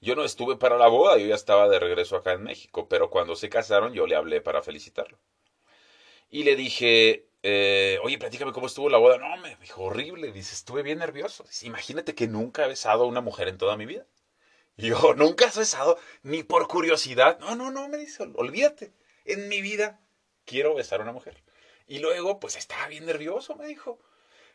Yo 0.00 0.14
no 0.14 0.24
estuve 0.24 0.56
para 0.56 0.78
la 0.78 0.88
boda, 0.88 1.18
yo 1.18 1.26
ya 1.26 1.34
estaba 1.34 1.68
de 1.68 1.78
regreso 1.78 2.16
acá 2.16 2.32
en 2.32 2.42
México, 2.42 2.88
pero 2.88 3.10
cuando 3.10 3.36
se 3.36 3.50
casaron 3.50 3.92
yo 3.92 4.06
le 4.06 4.16
hablé 4.16 4.40
para 4.40 4.62
felicitarlo. 4.62 5.18
Y 6.36 6.44
le 6.44 6.54
dije, 6.54 7.30
eh, 7.42 7.98
oye, 8.02 8.18
platícame 8.18 8.52
cómo 8.52 8.66
estuvo 8.66 8.90
la 8.90 8.98
boda. 8.98 9.16
No, 9.16 9.38
me 9.38 9.56
dijo, 9.56 9.84
horrible. 9.84 10.32
Dice, 10.32 10.54
estuve 10.54 10.82
bien 10.82 10.98
nervioso. 10.98 11.44
Dice, 11.44 11.66
imagínate 11.66 12.14
que 12.14 12.28
nunca 12.28 12.66
he 12.66 12.68
besado 12.68 13.04
a 13.04 13.06
una 13.06 13.22
mujer 13.22 13.48
en 13.48 13.56
toda 13.56 13.78
mi 13.78 13.86
vida. 13.86 14.04
Y 14.76 14.88
yo, 14.88 15.14
nunca 15.16 15.46
has 15.46 15.56
besado, 15.56 15.98
ni 16.22 16.42
por 16.42 16.68
curiosidad. 16.68 17.38
No, 17.38 17.56
no, 17.56 17.70
no, 17.70 17.88
me 17.88 17.96
dice, 17.96 18.22
olvídate. 18.34 18.92
En 19.24 19.48
mi 19.48 19.62
vida 19.62 19.98
quiero 20.44 20.74
besar 20.74 21.00
a 21.00 21.04
una 21.04 21.12
mujer. 21.12 21.42
Y 21.86 22.00
luego, 22.00 22.38
pues 22.38 22.56
estaba 22.56 22.86
bien 22.88 23.06
nervioso, 23.06 23.56
me 23.56 23.66
dijo. 23.66 23.98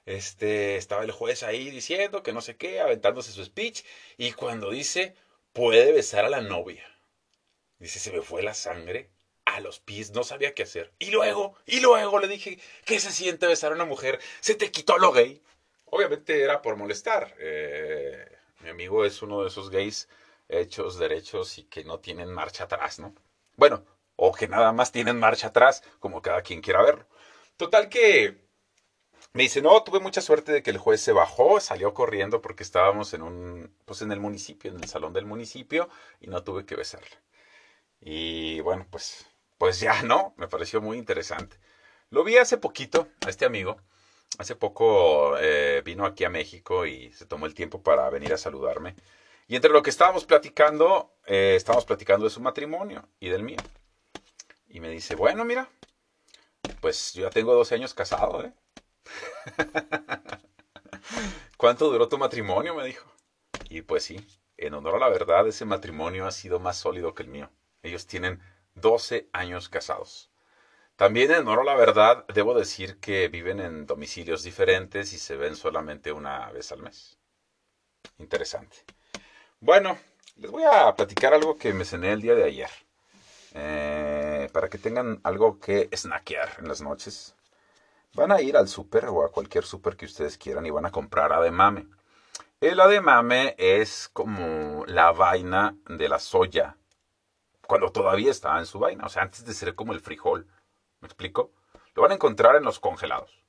Este, 0.06 0.76
estaba 0.76 1.04
el 1.04 1.12
juez 1.12 1.42
ahí 1.42 1.72
diciendo 1.72 2.22
que 2.22 2.32
no 2.32 2.42
sé 2.42 2.58
qué, 2.58 2.80
aventándose 2.80 3.32
su 3.32 3.44
speech. 3.44 3.84
Y 4.18 4.34
cuando 4.34 4.70
dice, 4.70 5.16
puede 5.52 5.94
besar 5.94 6.26
a 6.26 6.30
la 6.30 6.42
novia. 6.42 6.86
Dice, 7.80 7.98
se 7.98 8.12
me 8.12 8.22
fue 8.22 8.44
la 8.44 8.54
sangre 8.54 9.10
a 9.56 9.60
los 9.60 9.80
pies, 9.80 10.12
no 10.12 10.24
sabía 10.24 10.54
qué 10.54 10.64
hacer. 10.64 10.92
Y 11.00 11.12
luego, 11.12 11.56
y 11.66 11.80
luego 11.80 12.20
le 12.20 12.28
dije, 12.28 12.60
¿qué 12.86 13.00
se 13.00 13.12
siente 13.12 13.48
besar 13.48 13.72
a 13.72 13.76
una 13.76 13.86
mujer? 13.86 14.20
Se 14.40 14.56
te 14.56 14.72
quitó 14.72 14.98
lo 14.98 15.12
gay. 15.12 15.42
Obviamente 15.86 16.42
era 16.42 16.62
por 16.62 16.78
molestar. 16.78 17.36
Eh, 17.40 18.26
mi 18.62 18.70
amigo 18.70 19.06
es 19.06 19.22
uno 19.22 19.42
de 19.42 19.50
esos 19.50 19.70
gays 19.70 20.08
hechos, 20.50 21.00
derechos 21.00 21.58
y 21.58 21.64
que 21.64 21.84
no 21.84 22.00
tienen 22.00 22.32
marcha 22.32 22.66
atrás, 22.66 23.00
¿no? 23.00 23.16
Bueno, 23.56 23.86
o 24.16 24.34
que 24.34 24.48
nada 24.48 24.72
más 24.72 24.92
tienen 24.92 25.20
marcha 25.20 25.48
atrás, 25.48 25.84
como 26.00 26.22
cada 26.22 26.42
quien 26.42 26.62
quiera 26.62 26.82
verlo. 26.82 27.08
Total 27.58 27.90
que 27.90 28.38
me 29.34 29.44
dice, 29.44 29.62
no, 29.62 29.82
tuve 29.84 30.00
mucha 30.00 30.22
suerte 30.22 30.52
de 30.52 30.62
que 30.64 30.72
el 30.72 30.78
juez 30.78 31.02
se 31.02 31.14
bajó, 31.14 31.60
salió 31.60 31.94
corriendo 31.94 32.42
porque 32.42 32.64
estábamos 32.64 33.14
en 33.14 33.22
un, 33.22 33.76
pues 33.86 34.02
en 34.02 34.12
el 34.12 34.20
municipio, 34.20 34.72
en 34.72 34.78
el 34.84 34.90
salón 34.90 35.14
del 35.14 35.26
municipio, 35.26 35.90
y 36.20 36.28
no 36.28 36.44
tuve 36.44 36.66
que 36.66 36.76
besarla. 36.76 37.22
Y 38.02 38.60
bueno, 38.62 38.88
pues, 38.90 39.26
pues 39.62 39.80
ya 39.80 40.02
no, 40.02 40.34
me 40.38 40.48
pareció 40.48 40.82
muy 40.82 40.98
interesante. 40.98 41.56
Lo 42.10 42.24
vi 42.24 42.38
hace 42.38 42.58
poquito, 42.58 43.10
a 43.24 43.30
este 43.30 43.46
amigo, 43.46 43.80
hace 44.40 44.56
poco 44.56 45.38
eh, 45.38 45.84
vino 45.86 46.04
aquí 46.04 46.24
a 46.24 46.32
México 46.32 46.88
y 46.88 47.14
se 47.14 47.28
tomó 47.28 47.46
el 47.46 47.54
tiempo 47.54 47.84
para 47.84 48.10
venir 48.10 48.34
a 48.34 48.40
saludarme. 48.40 48.96
Y 49.48 49.56
entre 49.56 49.70
lo 49.70 49.84
que 49.84 49.92
estábamos 49.92 50.26
platicando, 50.26 51.14
eh, 51.28 51.54
estábamos 51.56 51.86
platicando 51.86 52.24
de 52.24 52.32
su 52.32 52.42
matrimonio 52.42 53.08
y 53.20 53.30
del 53.30 53.44
mío. 53.44 53.60
Y 54.68 54.80
me 54.80 54.90
dice, 54.90 55.14
bueno, 55.14 55.46
mira, 55.46 55.70
pues 56.80 57.14
yo 57.14 57.22
ya 57.22 57.30
tengo 57.30 57.54
12 57.54 57.76
años 57.76 57.94
casado, 57.94 58.44
¿eh? 58.44 58.54
¿Cuánto 61.58 61.92
duró 61.92 62.10
tu 62.10 62.18
matrimonio? 62.18 62.74
me 62.74 62.88
dijo. 62.88 63.08
Y 63.70 63.84
pues 63.84 64.06
sí, 64.06 64.26
en 64.58 64.74
honor 64.74 64.96
a 64.96 65.00
la 65.02 65.10
verdad, 65.10 65.48
ese 65.48 65.66
matrimonio 65.66 66.26
ha 66.26 66.32
sido 66.32 66.60
más 66.60 66.78
sólido 66.78 67.14
que 67.14 67.22
el 67.22 67.30
mío. 67.30 67.52
Ellos 67.84 68.08
tienen 68.08 68.42
12 68.76 69.30
años 69.34 69.70
casados. 69.70 70.30
También 70.96 71.32
en 71.32 71.48
a 71.48 71.64
la 71.64 71.76
verdad, 71.76 72.26
debo 72.34 72.54
decir 72.54 73.00
que 73.00 73.28
viven 73.28 73.60
en 73.60 73.88
domicilios 73.88 74.44
diferentes 74.44 75.14
y 75.14 75.18
se 75.18 75.36
ven 75.36 75.56
solamente 75.56 76.12
una 76.12 76.52
vez 76.52 76.72
al 76.72 76.82
mes. 76.82 77.18
Interesante. 78.20 78.78
Bueno, 79.60 79.98
les 80.36 80.52
voy 80.52 80.64
a 80.64 80.94
platicar 80.96 81.34
algo 81.34 81.58
que 81.58 81.74
me 81.74 81.86
cené 81.86 82.12
el 82.12 82.22
día 82.22 82.36
de 82.36 82.44
ayer. 82.44 82.70
Eh, 83.54 84.50
para 84.54 84.70
que 84.70 84.78
tengan 84.78 85.20
algo 85.24 85.60
que 85.60 85.90
snackear 85.96 86.58
en 86.60 86.68
las 86.68 86.82
noches. 86.82 87.36
Van 88.14 88.32
a 88.32 88.42
ir 88.42 88.56
al 88.58 88.68
súper 88.68 89.06
o 89.06 89.26
a 89.26 89.32
cualquier 89.32 89.66
súper 89.66 89.96
que 89.96 90.06
ustedes 90.06 90.38
quieran 90.38 90.66
y 90.66 90.70
van 90.70 90.86
a 90.86 90.92
comprar 90.92 91.34
ademame. 91.34 91.88
El 92.60 92.80
ademame 92.80 93.56
es 93.58 94.10
como 94.14 94.86
la 94.86 95.12
vaina 95.12 95.76
de 95.88 96.08
la 96.08 96.20
soya, 96.20 96.78
cuando 97.72 97.90
todavía 97.94 98.32
está 98.32 98.60
en 98.60 98.66
su 98.66 98.80
vaina, 98.80 99.06
o 99.06 99.08
sea, 99.08 99.22
antes 99.22 99.46
de 99.46 99.54
ser 99.54 99.76
como 99.76 99.94
el 99.94 100.02
frijol. 100.02 100.46
¿Me 101.00 101.06
explico? 101.06 101.54
Lo 101.96 102.02
van 102.02 102.12
a 102.12 102.16
encontrar 102.16 102.58
en 102.58 102.66
los 102.66 102.82
congelados. 102.82 103.46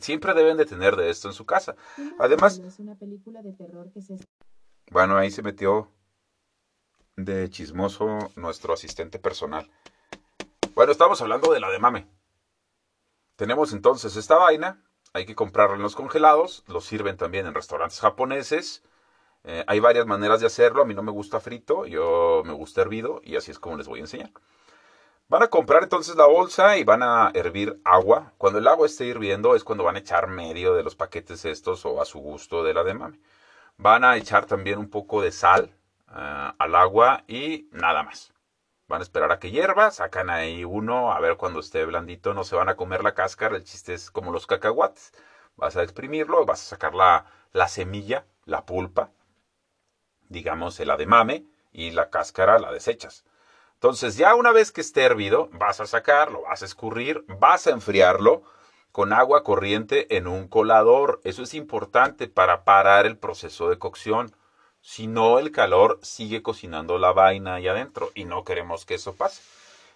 siempre 0.00 0.32
deben 0.32 0.56
de 0.56 0.64
tener 0.64 0.96
de 0.96 1.10
esto 1.10 1.28
en 1.28 1.34
su 1.34 1.44
casa. 1.44 1.76
Además, 2.18 2.62
bueno, 4.90 5.18
ahí 5.18 5.30
se 5.30 5.42
metió 5.42 5.92
de 7.16 7.50
chismoso 7.50 8.30
nuestro 8.36 8.72
asistente 8.72 9.18
personal. 9.18 9.70
Bueno, 10.74 10.92
estamos 10.92 11.20
hablando 11.20 11.52
de 11.52 11.60
la 11.60 11.66
ademame. 11.66 12.08
Tenemos 13.36 13.74
entonces 13.74 14.16
esta 14.16 14.38
vaina, 14.38 14.82
hay 15.12 15.26
que 15.26 15.34
comprarla 15.34 15.76
en 15.76 15.82
los 15.82 15.94
congelados, 15.94 16.64
lo 16.68 16.80
sirven 16.80 17.18
también 17.18 17.44
en 17.44 17.52
restaurantes 17.52 18.00
japoneses. 18.00 18.82
Eh, 19.48 19.64
hay 19.68 19.78
varias 19.78 20.06
maneras 20.06 20.40
de 20.40 20.46
hacerlo, 20.46 20.82
a 20.82 20.84
mí 20.84 20.92
no 20.92 21.04
me 21.04 21.12
gusta 21.12 21.38
frito, 21.38 21.86
yo 21.86 22.42
me 22.44 22.52
gusta 22.52 22.82
hervido 22.82 23.20
y 23.22 23.36
así 23.36 23.52
es 23.52 23.60
como 23.60 23.76
les 23.76 23.86
voy 23.86 24.00
a 24.00 24.02
enseñar. 24.02 24.32
Van 25.28 25.42
a 25.44 25.48
comprar 25.48 25.84
entonces 25.84 26.16
la 26.16 26.26
bolsa 26.26 26.76
y 26.78 26.84
van 26.84 27.02
a 27.04 27.30
hervir 27.32 27.80
agua. 27.84 28.32
Cuando 28.38 28.58
el 28.58 28.66
agua 28.66 28.86
esté 28.86 29.06
hirviendo 29.06 29.54
es 29.54 29.62
cuando 29.62 29.84
van 29.84 29.96
a 29.96 30.00
echar 30.00 30.26
medio 30.26 30.74
de 30.74 30.82
los 30.82 30.96
paquetes 30.96 31.44
estos 31.44 31.86
o 31.86 32.00
a 32.00 32.04
su 32.04 32.18
gusto 32.18 32.64
de 32.64 32.74
la 32.74 32.82
de 32.82 32.94
mami. 32.94 33.20
Van 33.76 34.04
a 34.04 34.16
echar 34.16 34.46
también 34.46 34.78
un 34.78 34.90
poco 34.90 35.22
de 35.22 35.30
sal 35.30 35.72
eh, 36.10 36.52
al 36.58 36.74
agua 36.74 37.22
y 37.28 37.68
nada 37.72 38.02
más. 38.02 38.32
Van 38.88 39.00
a 39.00 39.04
esperar 39.04 39.30
a 39.30 39.38
que 39.38 39.52
hierva, 39.52 39.92
sacan 39.92 40.28
ahí 40.28 40.64
uno, 40.64 41.12
a 41.12 41.20
ver 41.20 41.36
cuando 41.36 41.60
esté 41.60 41.84
blandito, 41.84 42.34
no 42.34 42.42
se 42.44 42.56
van 42.56 42.68
a 42.68 42.76
comer 42.76 43.04
la 43.04 43.14
cáscara, 43.14 43.56
el 43.56 43.64
chiste 43.64 43.94
es 43.94 44.10
como 44.10 44.32
los 44.32 44.46
cacahuates. 44.46 45.12
Vas 45.56 45.76
a 45.76 45.82
exprimirlo, 45.84 46.46
vas 46.46 46.62
a 46.62 46.70
sacar 46.70 46.94
la, 46.94 47.26
la 47.52 47.68
semilla, 47.68 48.26
la 48.44 48.64
pulpa, 48.64 49.10
digamos 50.28 50.78
el 50.80 50.90
ademame, 50.90 51.44
y 51.76 51.90
la 51.90 52.08
cáscara 52.08 52.58
la 52.58 52.72
desechas. 52.72 53.24
Entonces 53.74 54.16
ya 54.16 54.34
una 54.34 54.52
vez 54.52 54.72
que 54.72 54.80
esté 54.80 55.02
hervido, 55.02 55.50
vas 55.52 55.80
a 55.80 55.86
sacarlo, 55.86 56.42
vas 56.42 56.62
a 56.62 56.64
escurrir, 56.64 57.24
vas 57.28 57.66
a 57.66 57.70
enfriarlo 57.70 58.42
con 58.92 59.12
agua 59.12 59.44
corriente 59.44 60.16
en 60.16 60.26
un 60.26 60.48
colador. 60.48 61.20
Eso 61.24 61.42
es 61.42 61.52
importante 61.52 62.28
para 62.28 62.64
parar 62.64 63.04
el 63.04 63.18
proceso 63.18 63.68
de 63.68 63.78
cocción. 63.78 64.34
Si 64.80 65.06
no, 65.06 65.38
el 65.38 65.52
calor 65.52 65.98
sigue 66.02 66.42
cocinando 66.42 66.96
la 66.96 67.12
vaina 67.12 67.56
ahí 67.56 67.68
adentro 67.68 68.10
y 68.14 68.24
no 68.24 68.42
queremos 68.42 68.86
que 68.86 68.94
eso 68.94 69.14
pase. 69.14 69.42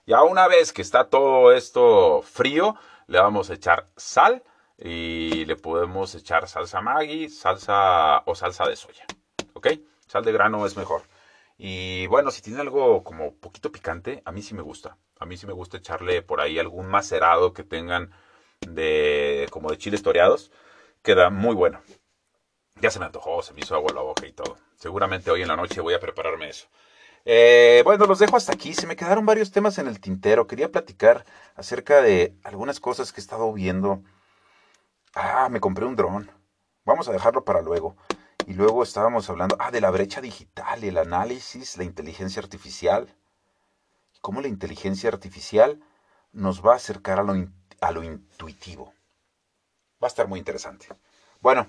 Ya 0.07 0.23
una 0.23 0.49
vez 0.49 0.75
que 0.75 0.83
está 0.83 1.09
todo 1.09 1.53
esto 1.53 2.21
frío, 2.23 2.77
le 3.07 3.19
vamos 3.21 3.49
a 3.49 3.55
echar 3.55 3.87
sal 3.97 4.43
y 4.77 5.47
le 5.47 5.57
podemos 5.57 6.15
echar 6.15 6.47
salsa 6.47 6.83
Maggi, 6.83 7.31
salsa 7.31 8.23
o 8.27 8.35
salsa 8.35 8.69
de 8.69 8.77
soya. 8.77 9.07
¿Ok? 9.55 9.69
Sal 10.11 10.25
de 10.25 10.33
grano 10.33 10.67
es 10.67 10.77
mejor. 10.77 11.03
Y 11.57 12.09
bueno, 12.09 12.33
si 12.33 12.43
tiene 12.43 12.61
algo 12.61 13.05
como 13.05 13.33
poquito 13.37 13.71
picante, 13.71 14.23
a 14.25 14.33
mí 14.33 14.43
sí 14.43 14.55
me 14.55 14.63
gusta. 14.63 14.97
A 15.21 15.25
mí 15.25 15.37
sí 15.37 15.47
me 15.47 15.53
gusta 15.53 15.77
echarle 15.77 16.21
por 16.21 16.41
ahí 16.41 16.59
algún 16.59 16.89
macerado 16.89 17.53
que 17.53 17.63
tengan 17.63 18.11
de 18.61 19.47
como 19.53 19.71
de 19.71 19.79
chiles 19.79 20.03
toreados. 20.03 20.51
Queda 21.03 21.31
muy 21.31 21.55
bueno. 21.55 21.81
Ya 22.81 22.91
se 22.91 22.99
me 22.99 23.05
antojó, 23.05 23.41
se 23.43 23.55
me 23.55 23.61
hizo 23.61 23.77
agua 23.77 23.93
la 23.95 24.01
boca 24.01 24.27
y 24.27 24.33
todo. 24.33 24.57
Seguramente 24.75 25.31
hoy 25.31 25.43
en 25.43 25.49
la 25.49 25.55
noche 25.55 25.81
voy 25.81 25.95
a 25.95 26.01
prepararme 26.01 26.49
eso. 26.49 26.67
Eh, 27.25 27.83
bueno, 27.85 28.07
los 28.07 28.19
dejo 28.19 28.37
hasta 28.37 28.53
aquí. 28.53 28.75
Se 28.75 28.89
me 28.89 28.97
quedaron 28.97 29.27
varios 29.27 29.53
temas 29.53 29.79
en 29.79 29.87
el 29.87 30.01
tintero. 30.01 30.49
Quería 30.49 30.73
platicar 30.73 31.25
acerca 31.55 32.03
de 32.03 32.35
algunas 32.43 32.81
cosas 32.81 33.13
que 33.13 33.21
he 33.21 33.23
estado 33.23 33.53
viendo. 33.53 34.03
Ah, 35.15 35.49
me 35.49 35.61
compré 35.61 35.85
un 35.85 35.95
dron. 35.95 36.33
Vamos 36.85 37.09
a 37.09 37.13
dejarlo 37.13 37.45
para 37.45 37.63
luego. 37.63 37.97
Y 38.51 38.55
luego 38.55 38.83
estábamos 38.83 39.31
hablando, 39.31 39.55
ah, 39.61 39.71
de 39.71 39.81
la 39.81 39.93
brecha 39.93 40.21
digital, 40.21 40.83
el 40.83 40.99
análisis, 40.99 41.77
la 41.77 41.85
inteligencia 41.85 42.43
artificial. 42.43 43.09
Cómo 44.21 44.41
la 44.41 44.49
inteligencia 44.49 45.09
artificial 45.09 45.81
nos 46.33 46.61
va 46.61 46.73
a 46.73 46.77
acercar 46.77 47.21
a 47.21 47.23
lo, 47.23 47.33
a 47.81 47.93
lo 47.93 48.03
intuitivo. 48.03 48.93
Va 50.03 50.09
a 50.09 50.13
estar 50.15 50.27
muy 50.27 50.41
interesante. 50.41 50.89
Bueno, 51.41 51.69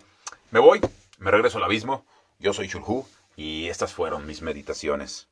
me 0.50 0.60
voy, 0.60 0.82
me 1.20 1.30
regreso 1.30 1.60
al 1.60 1.66
abismo. 1.66 2.04
Yo 2.40 2.52
soy 2.52 2.68
Chulhu 2.68 3.06
y 3.36 3.68
estas 3.68 3.94
fueron 3.94 4.26
mis 4.26 4.42
meditaciones. 4.42 5.30